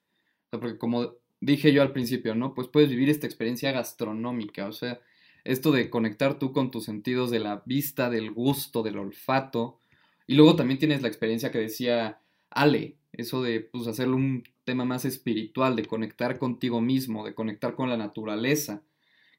Porque 0.60 0.78
como 0.78 1.14
dije 1.40 1.72
yo 1.72 1.82
al 1.82 1.92
principio, 1.92 2.34
¿no? 2.34 2.54
Pues 2.54 2.68
puedes 2.68 2.90
vivir 2.90 3.10
esta 3.10 3.26
experiencia 3.26 3.72
gastronómica, 3.72 4.66
o 4.66 4.72
sea, 4.72 5.00
esto 5.44 5.72
de 5.72 5.90
conectar 5.90 6.38
tú 6.38 6.52
con 6.52 6.70
tus 6.70 6.84
sentidos 6.84 7.30
de 7.30 7.38
la 7.38 7.62
vista, 7.66 8.10
del 8.10 8.30
gusto, 8.30 8.82
del 8.82 8.98
olfato. 8.98 9.80
Y 10.26 10.34
luego 10.36 10.56
también 10.56 10.78
tienes 10.78 11.02
la 11.02 11.08
experiencia 11.08 11.50
que 11.50 11.58
decía 11.58 12.18
Ale, 12.50 12.96
eso 13.12 13.42
de 13.42 13.60
pues, 13.60 13.86
hacerlo 13.86 14.16
un 14.16 14.44
tema 14.64 14.84
más 14.84 15.04
espiritual, 15.04 15.76
de 15.76 15.84
conectar 15.84 16.38
contigo 16.38 16.80
mismo, 16.80 17.24
de 17.26 17.34
conectar 17.34 17.74
con 17.74 17.90
la 17.90 17.98
naturaleza. 17.98 18.82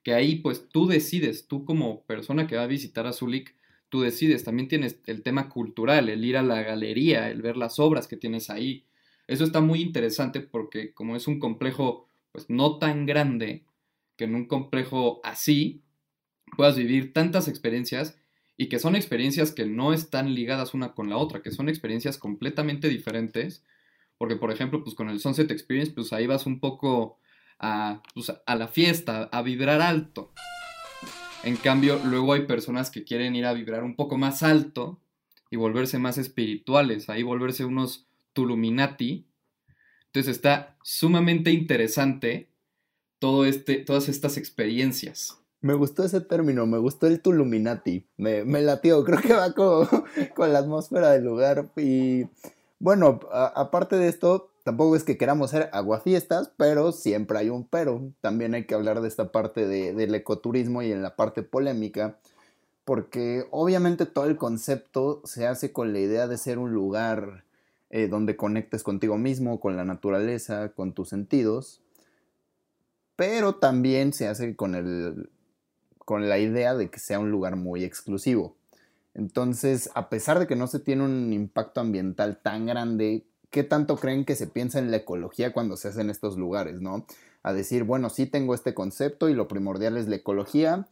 Que 0.04 0.14
ahí 0.14 0.36
pues 0.36 0.70
tú 0.70 0.86
decides, 0.88 1.48
tú 1.48 1.66
como 1.66 2.04
persona 2.04 2.46
que 2.46 2.56
va 2.56 2.64
a 2.64 2.68
visitar 2.68 3.08
a 3.08 3.14
Zulik, 3.14 3.56
tú 3.90 4.02
decides. 4.02 4.44
También 4.44 4.68
tienes 4.68 5.00
el 5.08 5.24
tema 5.24 5.50
cultural, 5.50 6.10
el 6.10 6.24
ir 6.24 6.38
a 6.38 6.44
la 6.44 6.62
galería, 6.62 7.32
el 7.32 7.42
ver 7.42 7.58
las 7.58 7.80
obras 7.80 8.08
que 8.08 8.18
tienes 8.18 8.52
ahí. 8.52 8.84
Eso 9.28 9.44
está 9.44 9.62
muy 9.62 9.82
interesante 9.82 10.40
porque 10.40 10.94
como 10.94 11.16
es 11.16 11.28
un 11.28 11.40
complejo 11.40 12.08
pues 12.32 12.50
no 12.50 12.80
tan 12.80 13.06
grande, 13.06 13.64
que 14.18 14.26
en 14.26 14.36
un 14.36 14.46
complejo 14.46 15.22
así 15.24 15.82
puedas 16.56 16.76
vivir 16.76 17.14
tantas 17.14 17.48
experiencias 17.48 18.18
y 18.58 18.68
que 18.68 18.80
son 18.80 18.96
experiencias 18.96 19.52
que 19.52 19.66
no 19.66 19.94
están 19.94 20.34
ligadas 20.34 20.74
una 20.74 20.94
con 20.94 21.10
la 21.10 21.18
otra, 21.18 21.42
que 21.42 21.52
son 21.52 21.70
experiencias 21.70 22.18
completamente 22.18 22.90
diferentes, 22.90 23.64
porque 24.18 24.36
por 24.36 24.52
ejemplo, 24.52 24.84
pues 24.84 24.96
con 24.96 25.10
el 25.10 25.20
Sunset 25.20 25.52
Experience, 25.52 25.92
pues 25.92 26.14
ahí 26.14 26.28
vas 26.28 26.46
un 26.46 26.60
poco 26.60 27.20
a, 27.60 28.02
pues, 28.14 28.32
a 28.46 28.56
la 28.56 28.68
fiesta, 28.68 29.30
a 29.32 29.42
vibrar 29.42 29.82
alto. 29.82 30.32
En 31.44 31.58
cambio, 31.58 32.02
luego 32.06 32.34
hay 32.34 32.46
personas 32.46 32.90
que 32.90 33.04
quieren 33.04 33.36
ir 33.36 33.46
a 33.46 33.54
vibrar 33.54 33.84
un 33.84 33.96
poco 33.96 34.18
más 34.18 34.42
alto 34.42 35.00
y 35.52 35.58
volverse 35.58 36.00
más 36.00 36.18
espirituales, 36.18 37.10
ahí 37.10 37.24
volverse 37.24 37.66
unos 37.66 38.08
Tuluminati. 38.36 39.26
Entonces 40.08 40.36
está 40.36 40.78
sumamente 40.84 41.50
interesante 41.50 42.50
todo 43.18 43.46
este, 43.46 43.78
todas 43.78 44.08
estas 44.08 44.38
experiencias. 44.38 45.40
Me 45.62 45.74
gustó 45.74 46.04
ese 46.04 46.22
término, 46.22 46.68
me 46.68 46.78
gustó 46.78 47.08
el 47.08 47.22
Tuluminati, 47.22 48.06
me, 48.18 48.46
me 48.46 48.62
latió, 48.62 49.04
creo 49.06 49.20
que 49.20 49.34
va 49.34 49.52
con, 49.54 49.88
con, 50.36 50.54
la 50.54 50.60
atmósfera 50.60 51.12
del 51.12 51.24
lugar. 51.24 51.72
Y 51.76 52.28
bueno, 52.78 53.20
aparte 53.32 53.96
de 53.96 54.10
esto, 54.10 54.52
tampoco 54.64 54.96
es 54.96 55.04
que 55.04 55.18
queramos 55.18 55.50
ser 55.50 55.70
aguafiestas, 55.74 56.52
pero 56.56 56.92
siempre 56.92 57.40
hay 57.40 57.50
un 57.50 57.68
pero. 57.68 58.12
También 58.22 58.54
hay 58.54 58.66
que 58.66 58.76
hablar 58.76 59.02
de 59.02 59.08
esta 59.08 59.32
parte 59.32 59.66
de, 59.66 59.94
del 59.94 60.14
ecoturismo 60.14 60.84
y 60.84 60.92
en 60.92 61.02
la 61.02 61.16
parte 61.16 61.42
polémica, 61.42 62.20
porque 62.84 63.48
obviamente 63.50 64.06
todo 64.06 64.26
el 64.26 64.38
concepto 64.38 65.22
se 65.26 65.48
hace 65.48 65.72
con 65.72 65.94
la 65.94 66.00
idea 66.00 66.28
de 66.28 66.38
ser 66.38 66.60
un 66.60 66.74
lugar 66.74 67.46
eh, 67.90 68.08
donde 68.08 68.36
conectes 68.36 68.84
contigo 68.84 69.18
mismo, 69.18 69.60
con 69.60 69.78
la 69.78 69.86
naturaleza, 69.86 70.70
con 70.70 70.94
tus 70.94 71.10
sentidos, 71.10 71.82
pero 73.16 73.56
también 73.56 74.14
se 74.14 74.28
hace 74.28 74.56
con 74.56 74.76
el 74.76 75.30
con 76.00 76.30
la 76.30 76.38
idea 76.38 76.76
de 76.76 76.90
que 76.90 77.00
sea 77.00 77.20
un 77.20 77.32
lugar 77.32 77.56
muy 77.56 77.84
exclusivo. 77.84 78.56
Entonces, 79.16 79.90
a 79.96 80.10
pesar 80.10 80.40
de 80.40 80.46
que 80.46 80.56
no 80.56 80.68
se 80.68 80.80
tiene 80.80 81.04
un 81.04 81.34
impacto 81.34 81.82
ambiental 81.82 82.38
tan 82.42 82.68
grande, 82.68 83.26
¿qué 83.50 83.64
tanto 83.64 83.98
creen 83.98 84.24
que 84.24 84.36
se 84.36 84.46
piensa 84.46 84.78
en 84.78 84.92
la 84.92 84.98
ecología 84.98 85.52
cuando 85.52 85.78
se 85.78 85.88
hacen 85.88 86.10
estos 86.10 86.38
lugares, 86.38 86.80
no? 86.80 87.08
A 87.42 87.54
decir, 87.54 87.84
bueno, 87.84 88.10
sí 88.10 88.28
tengo 88.28 88.54
este 88.54 88.74
concepto 88.74 89.30
y 89.30 89.34
lo 89.34 89.48
primordial 89.48 89.98
es 89.98 90.08
la 90.08 90.18
ecología, 90.18 90.88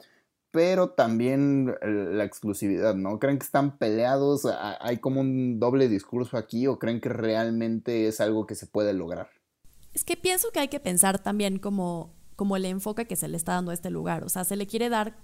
pero 0.54 0.92
también 0.92 1.76
la 1.82 2.24
exclusividad, 2.24 2.94
¿no? 2.94 3.18
¿Creen 3.18 3.40
que 3.40 3.46
están 3.46 3.80
peleados? 3.80 4.48
¿Hay 4.80 5.00
como 5.00 5.20
un 5.20 5.60
doble 5.60 5.90
discurso 5.90 6.38
aquí 6.38 6.68
o 6.68 6.78
creen 6.78 7.02
que 7.02 7.10
realmente 7.10 8.08
es 8.08 8.22
algo 8.22 8.46
que 8.46 8.54
se 8.54 8.68
puede 8.68 8.94
lograr? 8.94 9.30
Es 9.96 10.04
que 10.04 10.16
pienso 10.16 10.52
que 10.52 10.60
hay 10.60 10.68
que 10.68 10.80
pensar 10.80 11.18
también 11.18 11.58
como 11.58 12.14
como 12.36 12.56
el 12.56 12.66
enfoque 12.66 13.06
que 13.06 13.16
se 13.16 13.28
le 13.28 13.38
está 13.38 13.54
dando 13.54 13.72
a 13.72 13.74
este 13.74 13.90
lugar. 13.90 14.24
O 14.24 14.30
sea, 14.30 14.44
se 14.44 14.56
le 14.56 14.68
quiere 14.68 14.90
dar, 14.90 15.18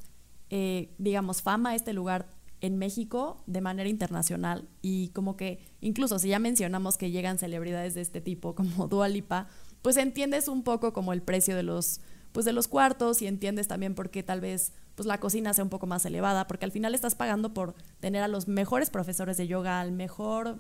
eh, 0.50 0.96
digamos, 0.98 1.42
fama 1.42 1.72
a 1.72 1.76
este 1.76 1.94
lugar 1.94 2.28
en 2.62 2.78
México 2.78 3.44
de 3.48 3.62
manera 3.62 3.90
internacional 3.90 4.68
y 4.82 5.10
como 5.10 5.38
que 5.38 5.60
incluso 5.80 6.20
si 6.20 6.30
ya 6.30 6.40
mencionamos 6.40 6.98
que 6.98 7.12
llegan 7.12 7.38
celebridades 7.38 7.94
de 7.94 8.02
este 8.02 8.20
tipo 8.20 8.56
como 8.56 8.88
Dua 8.88 9.08
Lipa, 9.08 9.48
pues 9.82 9.96
entiendes 9.98 10.48
un 10.48 10.64
poco 10.64 10.92
como 10.92 11.14
el 11.14 11.22
precio 11.22 11.56
de 11.56 11.64
los 11.64 12.02
pues 12.32 12.46
de 12.46 12.54
los 12.54 12.68
cuartos 12.68 13.22
y 13.22 13.28
entiendes 13.28 13.68
también 13.68 13.96
por 13.96 14.10
qué 14.10 14.24
tal 14.24 14.42
vez 14.42 14.74
pues 14.96 15.08
la 15.08 15.20
cocina 15.20 15.54
sea 15.54 15.64
un 15.64 15.70
poco 15.70 15.88
más 15.88 16.06
elevada, 16.06 16.48
porque 16.48 16.66
al 16.66 16.72
final 16.72 16.94
estás 16.94 17.16
pagando 17.16 17.54
por 17.54 17.76
tener 18.00 18.22
a 18.22 18.28
los 18.28 18.48
mejores 18.48 18.90
profesores 18.90 19.38
de 19.38 19.48
yoga, 19.48 19.80
al 19.80 19.92
mejor 19.92 20.60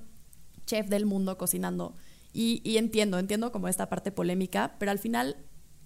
chef 0.65 0.87
del 0.87 1.05
mundo 1.05 1.37
cocinando. 1.37 1.95
Y, 2.31 2.61
y 2.63 2.77
entiendo, 2.77 3.19
entiendo 3.19 3.51
como 3.51 3.67
esta 3.67 3.89
parte 3.89 4.11
polémica, 4.11 4.75
pero 4.79 4.91
al 4.91 4.99
final 4.99 5.37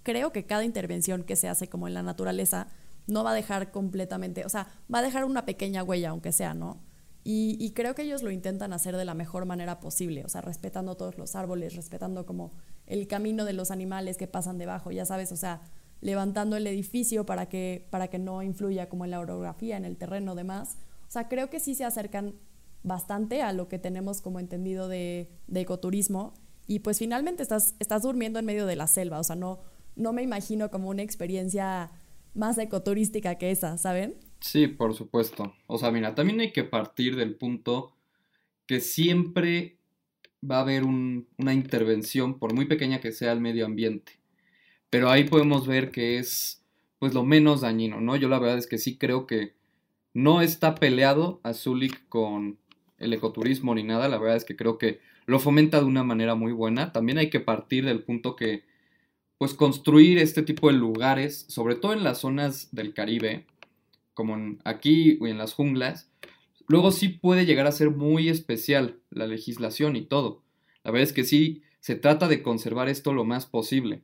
creo 0.03 0.31
que 0.31 0.45
cada 0.45 0.65
intervención 0.65 1.23
que 1.23 1.35
se 1.35 1.47
hace 1.47 1.67
como 1.67 1.87
en 1.87 1.93
la 1.93 2.03
naturaleza 2.03 2.67
no 3.07 3.23
va 3.23 3.31
a 3.31 3.35
dejar 3.35 3.71
completamente, 3.71 4.45
o 4.45 4.49
sea, 4.49 4.67
va 4.93 4.99
a 4.99 5.01
dejar 5.01 5.25
una 5.25 5.45
pequeña 5.45 5.83
huella, 5.83 6.09
aunque 6.09 6.31
sea, 6.31 6.53
¿no? 6.53 6.81
Y, 7.25 7.71
creo 7.71 7.95
que 7.95 8.01
ellos 8.01 8.21
lo 8.21 8.31
intentan 8.31 8.73
hacer 8.73 8.97
de 8.97 9.05
la 9.05 9.13
mejor 9.13 9.45
manera 9.45 9.79
posible, 9.79 10.25
o 10.25 10.29
sea, 10.29 10.41
respetando 10.41 10.95
todos 10.95 11.17
los 11.17 11.35
árboles, 11.35 11.73
respetando 11.73 12.25
como 12.25 12.51
el 12.85 13.07
camino 13.07 13.45
de 13.45 13.53
los 13.53 13.71
animales 13.71 14.17
que 14.17 14.27
pasan 14.27 14.57
debajo, 14.57 14.91
ya 14.91 15.05
sabes, 15.05 15.31
o 15.31 15.35
sea, 15.35 15.61
levantando 16.01 16.57
el 16.57 16.67
edificio 16.67 17.25
para 17.25 17.47
que, 17.47 17.87
para 17.89 18.09
que 18.09 18.19
no 18.19 18.43
influya 18.43 18.89
como 18.89 19.05
en 19.05 19.11
la 19.11 19.19
orografía, 19.19 19.77
en 19.77 19.85
el 19.85 19.97
terreno, 19.97 20.35
demás. 20.35 20.77
O 21.07 21.11
sea, 21.11 21.29
creo 21.29 21.49
que 21.49 21.59
sí 21.59 21.75
se 21.75 21.85
acercan 21.85 22.35
bastante 22.83 23.41
a 23.41 23.53
lo 23.53 23.69
que 23.69 23.79
tenemos 23.79 24.21
como 24.21 24.39
entendido 24.39 24.87
de, 24.87 25.29
ecoturismo 25.53 26.33
y 26.67 26.79
pues 26.79 26.99
finalmente 26.99 27.41
estás, 27.41 27.75
estás 27.79 28.03
durmiendo 28.03 28.39
en 28.39 28.45
medio 28.45 28.65
de 28.65 28.75
la 28.75 28.87
selva, 28.87 29.19
o 29.19 29.23
sea, 29.23 29.35
no, 29.35 29.59
no 29.95 30.11
me 30.11 30.21
imagino 30.21 30.69
como 30.69 30.89
una 30.89 31.01
experiencia 31.01 31.91
más 32.33 32.57
ecoturística 32.57 33.35
que 33.35 33.51
esa, 33.51 33.77
¿saben? 33.77 34.15
Sí, 34.39 34.67
por 34.67 34.93
supuesto. 34.93 35.53
O 35.67 35.77
sea, 35.77 35.91
mira, 35.91 36.15
también 36.15 36.39
hay 36.41 36.51
que 36.51 36.63
partir 36.63 37.15
del 37.15 37.35
punto 37.35 37.95
que 38.65 38.81
siempre 38.81 39.79
va 40.49 40.57
a 40.57 40.61
haber 40.61 40.83
una 40.83 41.53
intervención, 41.53 42.39
por 42.39 42.53
muy 42.53 42.65
pequeña 42.65 42.99
que 42.99 43.11
sea, 43.11 43.31
al 43.31 43.41
medio 43.41 43.65
ambiente. 43.65 44.19
Pero 44.89 45.09
ahí 45.09 45.23
podemos 45.23 45.67
ver 45.67 45.91
que 45.91 46.17
es 46.17 46.63
pues 46.99 47.13
lo 47.13 47.23
menos 47.23 47.61
dañino, 47.61 47.99
¿no? 47.99 48.15
Yo 48.15 48.29
la 48.29 48.39
verdad 48.39 48.57
es 48.57 48.67
que 48.67 48.77
sí 48.77 48.97
creo 48.97 49.27
que 49.27 49.55
no 50.13 50.41
está 50.41 50.75
peleado 50.75 51.41
Azulik 51.43 52.07
con 52.07 52.57
el 52.97 53.13
ecoturismo 53.13 53.75
ni 53.75 53.83
nada, 53.83 54.07
la 54.07 54.17
verdad 54.17 54.37
es 54.37 54.45
que 54.45 54.55
creo 54.55 54.77
que 54.77 55.01
lo 55.25 55.39
fomenta 55.39 55.79
de 55.79 55.85
una 55.85 56.03
manera 56.03 56.35
muy 56.35 56.51
buena. 56.51 56.93
También 56.93 57.17
hay 57.17 57.29
que 57.29 57.39
partir 57.39 57.85
del 57.85 58.03
punto 58.03 58.35
que 58.35 58.63
pues 59.37 59.53
construir 59.53 60.17
este 60.19 60.43
tipo 60.43 60.67
de 60.67 60.77
lugares, 60.77 61.45
sobre 61.49 61.75
todo 61.75 61.93
en 61.93 62.03
las 62.03 62.19
zonas 62.19 62.69
del 62.71 62.93
Caribe, 62.93 63.45
como 64.13 64.57
aquí 64.63 65.17
o 65.19 65.27
en 65.27 65.37
las 65.37 65.53
junglas, 65.53 66.09
luego 66.67 66.91
sí 66.91 67.09
puede 67.09 67.45
llegar 67.45 67.67
a 67.67 67.71
ser 67.71 67.89
muy 67.89 68.29
especial 68.29 68.99
la 69.09 69.27
legislación 69.27 69.95
y 69.95 70.03
todo. 70.03 70.43
La 70.83 70.91
verdad 70.91 71.07
es 71.07 71.13
que 71.13 71.23
sí 71.23 71.63
se 71.79 71.95
trata 71.95 72.27
de 72.27 72.41
conservar 72.41 72.89
esto 72.89 73.13
lo 73.13 73.25
más 73.25 73.45
posible 73.45 74.01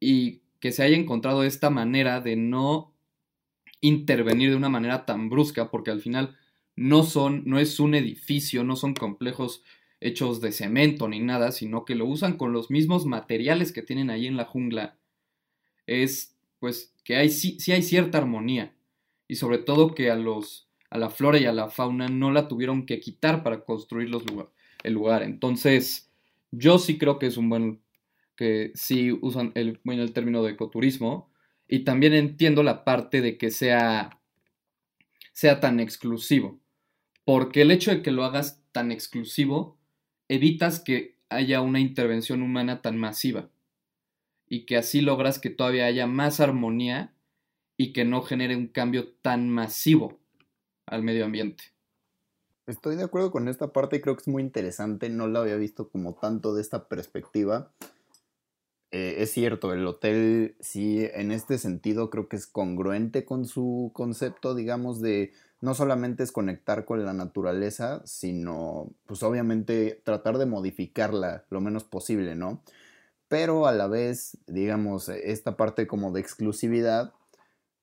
y 0.00 0.42
que 0.60 0.72
se 0.72 0.82
haya 0.82 0.96
encontrado 0.96 1.44
esta 1.44 1.70
manera 1.70 2.20
de 2.20 2.36
no 2.36 2.92
intervenir 3.80 4.50
de 4.50 4.56
una 4.56 4.68
manera 4.68 5.04
tan 5.04 5.28
brusca, 5.28 5.70
porque 5.70 5.90
al 5.90 6.00
final 6.00 6.36
no 6.76 7.02
son, 7.02 7.42
no 7.46 7.58
es 7.58 7.80
un 7.80 7.94
edificio, 7.94 8.64
no 8.64 8.76
son 8.76 8.94
complejos 8.94 9.62
hechos 10.00 10.40
de 10.40 10.52
cemento 10.52 11.08
ni 11.08 11.20
nada, 11.20 11.52
sino 11.52 11.84
que 11.84 11.94
lo 11.94 12.06
usan 12.06 12.36
con 12.36 12.52
los 12.52 12.70
mismos 12.70 13.06
materiales 13.06 13.72
que 13.72 13.82
tienen 13.82 14.10
ahí 14.10 14.26
en 14.26 14.36
la 14.36 14.44
jungla, 14.44 14.98
es 15.86 16.36
pues 16.58 16.94
que 17.04 17.16
hay, 17.16 17.30
sí, 17.30 17.58
hay 17.72 17.82
cierta 17.82 18.18
armonía 18.18 18.74
y 19.26 19.36
sobre 19.36 19.58
todo 19.58 19.94
que 19.94 20.10
a, 20.10 20.16
los, 20.16 20.68
a 20.92 20.98
la 20.98 21.08
flora 21.08 21.38
y 21.38 21.46
a 21.46 21.52
la 21.52 21.70
fauna 21.70 22.08
no 22.08 22.30
la 22.30 22.48
tuvieron 22.48 22.84
que 22.84 23.00
quitar 23.00 23.42
para 23.42 23.64
construir 23.64 24.10
los 24.10 24.24
el 24.82 24.92
lugar. 24.92 25.22
Entonces, 25.22 26.10
yo 26.50 26.78
sí 26.78 26.98
creo 26.98 27.18
que 27.18 27.26
es 27.26 27.38
un 27.38 27.48
buen, 27.48 27.80
que 28.36 28.72
sí 28.74 29.10
usan 29.10 29.52
el, 29.54 29.80
bueno, 29.84 30.02
el 30.02 30.12
término 30.12 30.42
de 30.42 30.52
ecoturismo 30.52 31.32
y 31.66 31.80
también 31.80 32.12
entiendo 32.12 32.62
la 32.62 32.84
parte 32.84 33.22
de 33.22 33.38
que 33.38 33.50
sea, 33.50 34.20
sea 35.32 35.60
tan 35.60 35.80
exclusivo, 35.80 36.60
porque 37.24 37.62
el 37.62 37.70
hecho 37.70 37.90
de 37.90 38.02
que 38.02 38.10
lo 38.10 38.24
hagas 38.24 38.62
tan 38.72 38.92
exclusivo 38.92 39.78
evitas 40.28 40.78
que 40.78 41.16
haya 41.30 41.62
una 41.62 41.80
intervención 41.80 42.42
humana 42.42 42.82
tan 42.82 42.98
masiva 42.98 43.48
y 44.46 44.66
que 44.66 44.76
así 44.76 45.00
logras 45.00 45.38
que 45.38 45.48
todavía 45.48 45.86
haya 45.86 46.06
más 46.06 46.40
armonía 46.40 47.14
y 47.78 47.94
que 47.94 48.04
no 48.04 48.20
genere 48.20 48.56
un 48.56 48.66
cambio 48.66 49.08
tan 49.22 49.48
masivo 49.48 50.21
al 50.86 51.02
medio 51.02 51.24
ambiente. 51.24 51.64
Estoy 52.66 52.96
de 52.96 53.04
acuerdo 53.04 53.32
con 53.32 53.48
esta 53.48 53.72
parte 53.72 53.96
y 53.96 54.00
creo 54.00 54.14
que 54.16 54.22
es 54.22 54.28
muy 54.28 54.42
interesante, 54.42 55.08
no 55.10 55.26
la 55.26 55.40
había 55.40 55.56
visto 55.56 55.88
como 55.88 56.14
tanto 56.14 56.54
de 56.54 56.62
esta 56.62 56.88
perspectiva. 56.88 57.72
Eh, 58.92 59.22
es 59.22 59.32
cierto, 59.32 59.72
el 59.72 59.86
hotel 59.86 60.54
sí, 60.60 61.08
en 61.14 61.32
este 61.32 61.58
sentido 61.58 62.10
creo 62.10 62.28
que 62.28 62.36
es 62.36 62.46
congruente 62.46 63.24
con 63.24 63.46
su 63.46 63.90
concepto, 63.94 64.54
digamos, 64.54 65.00
de 65.00 65.32
no 65.60 65.74
solamente 65.74 66.22
es 66.24 66.32
conectar 66.32 66.84
con 66.84 67.04
la 67.04 67.14
naturaleza, 67.14 68.02
sino 68.04 68.90
pues 69.06 69.22
obviamente 69.22 70.00
tratar 70.04 70.38
de 70.38 70.46
modificarla 70.46 71.44
lo 71.50 71.60
menos 71.60 71.84
posible, 71.84 72.34
¿no? 72.34 72.62
Pero 73.28 73.66
a 73.66 73.72
la 73.72 73.86
vez, 73.86 74.36
digamos, 74.46 75.08
esta 75.08 75.56
parte 75.56 75.86
como 75.86 76.12
de 76.12 76.20
exclusividad, 76.20 77.14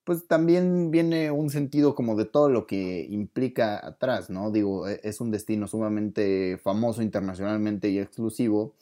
pues 0.10 0.26
también 0.26 0.90
viene 0.90 1.30
un 1.30 1.52
sentido 1.52 1.94
como 1.94 2.16
de 2.16 2.26
todo 2.26 2.50
lo 2.50 2.66
que 2.66 3.06
implica 3.12 3.86
atrás, 3.86 4.32
¿no? 4.32 4.50
Digo, 4.50 4.88
e, 4.88 5.00
es 5.04 5.22
un 5.22 5.30
destino 5.30 5.68
sumamente 5.68 6.58
famoso 6.64 7.04
internacionalmente 7.04 7.90
y 7.90 8.00
exclusivo. 8.00 8.74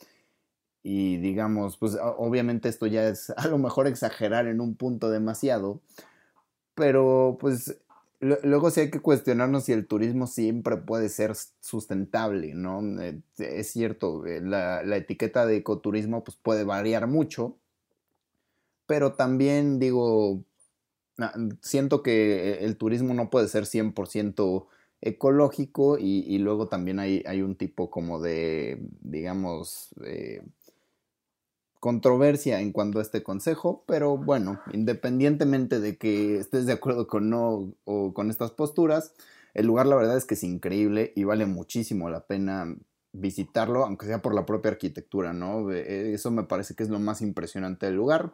Y 0.82 1.18
digamos, 1.18 1.76
pues 1.76 1.98
obviamente 2.16 2.70
esto 2.70 2.86
ya 2.86 3.06
es 3.08 3.28
a 3.36 3.46
lo 3.48 3.58
mejor 3.58 3.86
exagerar 3.88 4.46
en 4.46 4.62
un 4.62 4.74
punto 4.74 5.10
demasiado, 5.10 5.82
pero 6.74 7.36
pues 7.38 7.76
Luego 8.20 8.70
sí 8.70 8.80
hay 8.80 8.90
que 8.90 9.00
cuestionarnos 9.00 9.64
si 9.64 9.72
el 9.72 9.86
turismo 9.86 10.26
siempre 10.26 10.78
puede 10.78 11.10
ser 11.10 11.34
sustentable, 11.60 12.54
¿no? 12.54 12.80
Eh, 13.02 13.20
es 13.36 13.70
cierto, 13.70 14.24
eh, 14.26 14.40
la, 14.40 14.80
etiqueta 14.96 15.46
de 15.46 15.56
ecoturismo 15.58 16.24
pues 16.24 16.38
puede 16.38 16.64
variar 16.64 17.06
mucho, 17.06 17.58
pero 18.86 19.12
también 19.12 19.78
digo, 19.78 20.42
siento 21.60 22.02
que 22.02 22.64
el 22.64 22.76
turismo 22.76 23.14
no 23.14 23.30
puede 23.30 23.48
ser 23.48 23.64
100% 23.64 24.66
ecológico 25.00 25.98
y, 25.98 26.38
luego 26.38 26.68
también 26.68 26.98
hay, 26.98 27.22
hay, 27.26 27.42
un 27.42 27.56
tipo 27.56 27.90
como 27.90 28.20
de, 28.20 28.80
digamos, 29.00 29.94
eh, 30.04 30.42
controversia 31.80 32.60
en 32.60 32.72
cuanto 32.72 32.98
a 32.98 33.02
este 33.02 33.22
consejo, 33.22 33.84
pero 33.86 34.16
bueno, 34.16 34.60
independientemente 34.72 35.80
de 35.80 35.96
que 35.96 36.38
estés 36.38 36.66
de 36.66 36.72
acuerdo 36.72 37.06
con 37.06 37.30
no 37.30 37.72
o 37.84 38.12
con 38.12 38.30
estas 38.30 38.50
posturas, 38.50 39.12
el 39.54 39.66
lugar 39.66 39.86
la 39.86 39.96
verdad 39.96 40.16
es 40.16 40.24
que 40.24 40.34
es 40.34 40.42
increíble 40.42 41.12
y 41.14 41.24
vale 41.24 41.46
muchísimo 41.46 42.10
la 42.10 42.26
pena 42.26 42.76
visitarlo, 43.12 43.84
aunque 43.84 44.06
sea 44.06 44.20
por 44.20 44.34
la 44.34 44.46
propia 44.46 44.72
arquitectura, 44.72 45.32
¿no? 45.32 45.70
Eh, 45.72 46.12
eso 46.12 46.30
me 46.30 46.44
parece 46.44 46.74
que 46.74 46.82
es 46.82 46.90
lo 46.90 46.98
más 46.98 47.22
impresionante 47.22 47.86
del 47.86 47.96
lugar. 47.96 48.32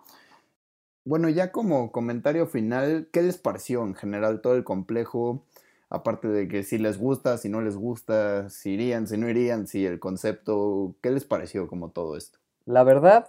Bueno, 1.07 1.29
ya 1.29 1.53
como 1.53 1.93
comentario 1.93 2.47
final, 2.47 3.09
¿qué 3.13 3.21
les 3.21 3.37
pareció 3.37 3.85
en 3.85 3.95
general 3.95 4.41
todo 4.41 4.57
el 4.57 4.65
complejo? 4.65 5.45
Aparte 5.91 6.29
de 6.29 6.49
que 6.49 6.63
si 6.63 6.79
les 6.79 6.99
gusta, 6.99 7.37
si 7.37 7.51
no 7.51 7.61
les 7.61 7.77
gusta, 7.77 8.49
si 8.49 8.71
irían, 8.71 9.07
si 9.07 9.19
no 9.19 9.29
irían, 9.29 9.67
si 9.67 9.85
el 9.85 10.01
concepto, 10.01 10.95
¿qué 11.03 11.11
les 11.11 11.27
pareció 11.27 11.69
como 11.69 11.91
todo 11.91 12.17
esto? 12.17 12.39
La 12.65 12.85
verdad, 12.85 13.29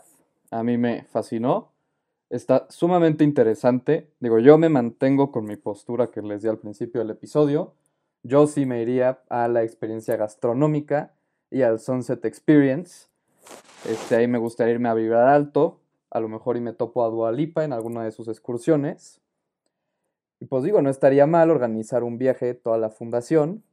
a 0.52 0.64
mí 0.64 0.78
me 0.78 1.04
fascinó. 1.12 1.74
Está 2.30 2.66
sumamente 2.70 3.26
interesante. 3.26 4.10
Digo, 4.22 4.40
yo 4.40 4.58
me 4.58 4.70
mantengo 4.70 5.34
con 5.34 5.44
mi 5.44 5.58
postura 5.58 6.08
que 6.08 6.22
les 6.22 6.44
di 6.44 6.48
al 6.48 6.60
principio 6.60 7.02
del 7.02 7.12
episodio. 7.12 7.74
Yo 8.24 8.48
sí 8.48 8.66
me 8.66 8.82
iría 8.82 9.20
a 9.28 9.50
la 9.50 9.64
experiencia 9.64 10.16
gastronómica 10.16 11.14
y 11.52 11.62
al 11.62 11.80
Sunset 11.80 12.24
Experience. 12.24 13.08
Este, 13.88 14.16
ahí 14.16 14.28
me 14.28 14.38
gustaría 14.38 14.76
irme 14.76 14.88
a 14.88 14.94
vibrar 14.94 15.28
alto. 15.28 15.82
A 16.16 16.22
lo 16.22 16.30
mejor 16.30 16.56
y 16.56 16.62
me 16.62 16.72
topo 16.72 17.04
a 17.04 17.10
Dualipa 17.10 17.66
en 17.66 17.74
alguna 17.74 18.06
de 18.06 18.12
sus 18.14 18.30
excursiones. 18.30 19.20
Y 20.40 20.46
pues 20.46 20.64
digo, 20.64 20.82
no 20.82 20.90
estaría 20.90 21.28
mal 21.28 21.52
organizar 21.52 22.06
un 22.06 22.18
viaje 22.18 22.54
toda 22.54 22.78
la 22.78 22.90
fundación. 22.90 23.66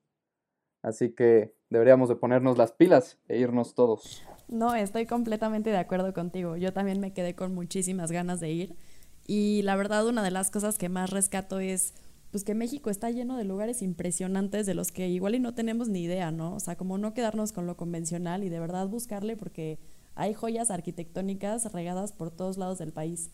Así 0.83 1.11
que 1.11 1.55
deberíamos 1.71 2.09
de 2.09 2.17
ponernos 2.17 2.59
las 2.59 2.73
pilas 2.73 3.21
e 3.29 3.39
irnos 3.39 3.77
todos. 3.77 4.25
No, 4.49 4.75
estoy 4.75 5.07
completamente 5.07 5.71
de 5.71 5.77
acuerdo 5.77 6.13
contigo. 6.13 6.57
Yo 6.57 6.73
también 6.73 6.99
me 6.99 7.13
quedé 7.13 7.37
con 7.37 7.55
muchísimas 7.55 8.11
ganas 8.11 8.41
de 8.41 8.51
ir. 8.51 8.77
Y 9.25 9.63
la 9.63 9.77
verdad, 9.77 10.05
una 10.09 10.25
de 10.25 10.33
las 10.33 10.51
cosas 10.51 10.79
que 10.79 10.89
más 10.89 11.11
rescato 11.11 11.61
es 11.61 11.95
pues 12.33 12.43
que 12.43 12.57
México 12.57 12.91
está 12.91 13.09
lleno 13.11 13.37
de 13.37 13.45
lugares 13.45 13.83
impresionantes 13.83 14.67
de 14.67 14.75
los 14.75 14.91
que 14.91 15.07
igual 15.07 15.37
y 15.37 15.39
no 15.39 15.55
tenemos 15.55 15.89
ni 15.89 16.03
idea, 16.03 16.33
¿no? 16.33 16.57
O 16.57 16.59
sea, 16.59 16.75
como 16.75 16.99
no 16.99 17.15
quedarnos 17.15 17.53
con 17.53 17.69
lo 17.69 17.77
convencional 17.77 18.43
y 18.43 18.49
de 18.49 18.59
verdad 18.59 18.89
buscarle 18.89 19.37
porque 19.37 19.79
hay 20.14 20.35
joyas 20.35 20.70
arquitectónicas 20.70 21.72
regadas 21.72 22.12
por 22.12 22.31
todos 22.31 22.59
lados 22.59 22.79
del 22.79 22.92
país. 22.92 23.31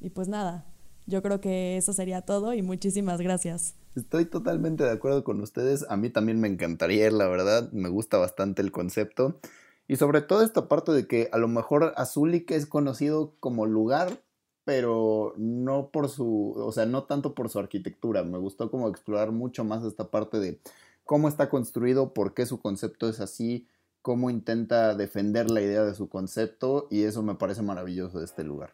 Y 0.00 0.10
pues 0.10 0.28
nada, 0.28 0.66
yo 1.06 1.22
creo 1.22 1.40
que 1.40 1.76
eso 1.76 1.92
sería 1.92 2.22
todo 2.22 2.54
y 2.54 2.62
muchísimas 2.62 3.20
gracias. 3.20 3.74
Estoy 3.96 4.26
totalmente 4.26 4.84
de 4.84 4.90
acuerdo 4.90 5.24
con 5.24 5.40
ustedes. 5.40 5.86
A 5.88 5.96
mí 5.96 6.10
también 6.10 6.40
me 6.40 6.48
encantaría 6.48 7.10
la 7.10 7.26
verdad. 7.28 7.72
Me 7.72 7.88
gusta 7.88 8.18
bastante 8.18 8.62
el 8.62 8.70
concepto. 8.70 9.40
Y 9.88 9.96
sobre 9.96 10.20
todo 10.20 10.42
esta 10.42 10.68
parte 10.68 10.92
de 10.92 11.06
que 11.06 11.30
a 11.32 11.38
lo 11.38 11.48
mejor 11.48 11.94
Azulik 11.96 12.50
es 12.50 12.66
conocido 12.66 13.34
como 13.40 13.64
lugar, 13.64 14.22
pero 14.64 15.32
no 15.38 15.88
por 15.88 16.10
su, 16.10 16.52
o 16.56 16.70
sea, 16.72 16.84
no 16.84 17.04
tanto 17.04 17.34
por 17.34 17.48
su 17.48 17.58
arquitectura. 17.58 18.22
Me 18.22 18.36
gustó 18.36 18.70
como 18.70 18.88
explorar 18.88 19.32
mucho 19.32 19.64
más 19.64 19.82
esta 19.84 20.10
parte 20.10 20.38
de 20.40 20.60
cómo 21.04 21.26
está 21.26 21.48
construido, 21.48 22.12
por 22.12 22.34
qué 22.34 22.44
su 22.44 22.60
concepto 22.60 23.08
es 23.08 23.18
así, 23.18 23.66
cómo 24.08 24.30
intenta 24.30 24.94
defender 24.94 25.50
la 25.50 25.60
idea 25.60 25.84
de 25.84 25.94
su 25.94 26.08
concepto 26.08 26.88
y 26.90 27.02
eso 27.02 27.22
me 27.22 27.34
parece 27.34 27.60
maravilloso 27.60 28.20
de 28.20 28.24
este 28.24 28.42
lugar. 28.42 28.70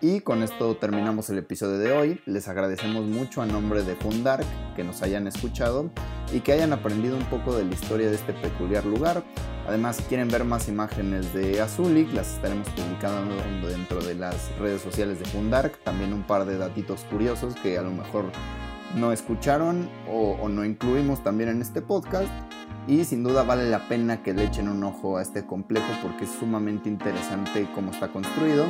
Y 0.00 0.18
con 0.18 0.42
esto 0.42 0.76
terminamos 0.76 1.30
el 1.30 1.38
episodio 1.38 1.78
de 1.78 1.92
hoy. 1.92 2.20
Les 2.26 2.48
agradecemos 2.48 3.04
mucho 3.04 3.40
a 3.40 3.46
nombre 3.46 3.84
de 3.84 3.94
Fundark 3.94 4.44
que 4.74 4.82
nos 4.82 5.00
hayan 5.02 5.28
escuchado 5.28 5.92
y 6.32 6.40
que 6.40 6.52
hayan 6.52 6.72
aprendido 6.72 7.16
un 7.16 7.24
poco 7.26 7.56
de 7.56 7.66
la 7.66 7.72
historia 7.72 8.08
de 8.08 8.16
este 8.16 8.32
peculiar 8.32 8.84
lugar. 8.84 9.22
Además, 9.68 9.94
si 9.94 10.02
quieren 10.02 10.26
ver 10.26 10.42
más 10.42 10.68
imágenes 10.68 11.32
de 11.32 11.60
Azulik, 11.60 12.12
las 12.12 12.34
estaremos 12.34 12.68
publicando 12.70 13.36
dentro 13.68 14.02
de 14.02 14.16
las 14.16 14.50
redes 14.58 14.82
sociales 14.82 15.20
de 15.20 15.26
Fundark. 15.26 15.78
También 15.84 16.12
un 16.12 16.26
par 16.26 16.46
de 16.46 16.58
datitos 16.58 17.04
curiosos 17.04 17.54
que 17.62 17.78
a 17.78 17.82
lo 17.82 17.92
mejor 17.92 18.24
no 18.96 19.12
escucharon 19.12 19.88
o, 20.10 20.32
o 20.42 20.48
no 20.48 20.64
incluimos 20.64 21.22
también 21.22 21.48
en 21.48 21.62
este 21.62 21.80
podcast. 21.80 22.45
Y 22.88 23.04
sin 23.04 23.24
duda 23.24 23.42
vale 23.42 23.68
la 23.68 23.88
pena 23.88 24.22
que 24.22 24.32
le 24.32 24.44
echen 24.44 24.68
un 24.68 24.84
ojo 24.84 25.18
a 25.18 25.22
este 25.22 25.44
complejo 25.44 25.86
porque 26.02 26.24
es 26.24 26.30
sumamente 26.30 26.88
interesante 26.88 27.66
cómo 27.74 27.90
está 27.90 28.08
construido. 28.08 28.66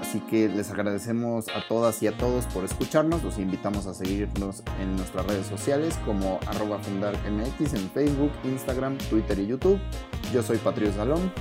Así 0.00 0.20
que 0.20 0.48
les 0.48 0.70
agradecemos 0.70 1.48
a 1.48 1.66
todas 1.66 2.02
y 2.02 2.06
a 2.06 2.12
todos 2.12 2.44
por 2.46 2.64
escucharnos. 2.64 3.22
Los 3.22 3.38
invitamos 3.38 3.86
a 3.86 3.94
seguirnos 3.94 4.62
en 4.78 4.94
nuestras 4.96 5.26
redes 5.26 5.46
sociales 5.46 5.98
como 6.04 6.38
arroba 6.46 6.78
fundarmx 6.80 7.72
en 7.72 7.90
Facebook, 7.90 8.30
Instagram, 8.44 8.98
Twitter 9.08 9.38
y 9.38 9.46
YouTube. 9.46 9.80
Yo 10.34 10.42
soy 10.42 10.58
Patricio 10.58 10.92
Salón. 10.94 11.32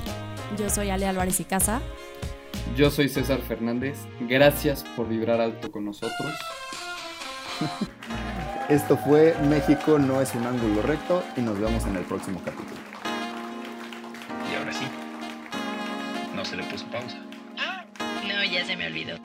Yo 0.57 0.69
soy 0.69 0.89
Ale 0.89 1.07
Álvarez 1.07 1.41
y 1.41 1.43
Casa. 1.43 1.81
Yo 2.77 2.89
soy 2.91 3.09
César 3.09 3.41
Fernández. 3.41 3.97
Gracias 4.21 4.85
por 4.95 5.09
vibrar 5.09 5.41
alto 5.41 5.69
con 5.69 5.83
nosotros. 5.83 6.31
Esto 8.69 8.97
fue 8.97 9.35
México 9.47 9.99
no 9.99 10.21
es 10.21 10.33
un 10.33 10.47
ángulo 10.47 10.81
recto 10.81 11.23
y 11.37 11.41
nos 11.41 11.59
vemos 11.59 11.85
en 11.85 11.97
el 11.97 12.03
próximo 12.03 12.41
capítulo. 12.43 12.81
Y 14.51 14.55
ahora 14.55 14.73
sí, 14.73 14.85
no 16.35 16.43
se 16.43 16.55
le 16.55 16.63
puso 16.63 16.87
pausa. 16.87 17.17
No, 18.27 18.43
ya 18.43 18.65
se 18.65 18.75
me 18.75 18.87
olvidó. 18.87 19.17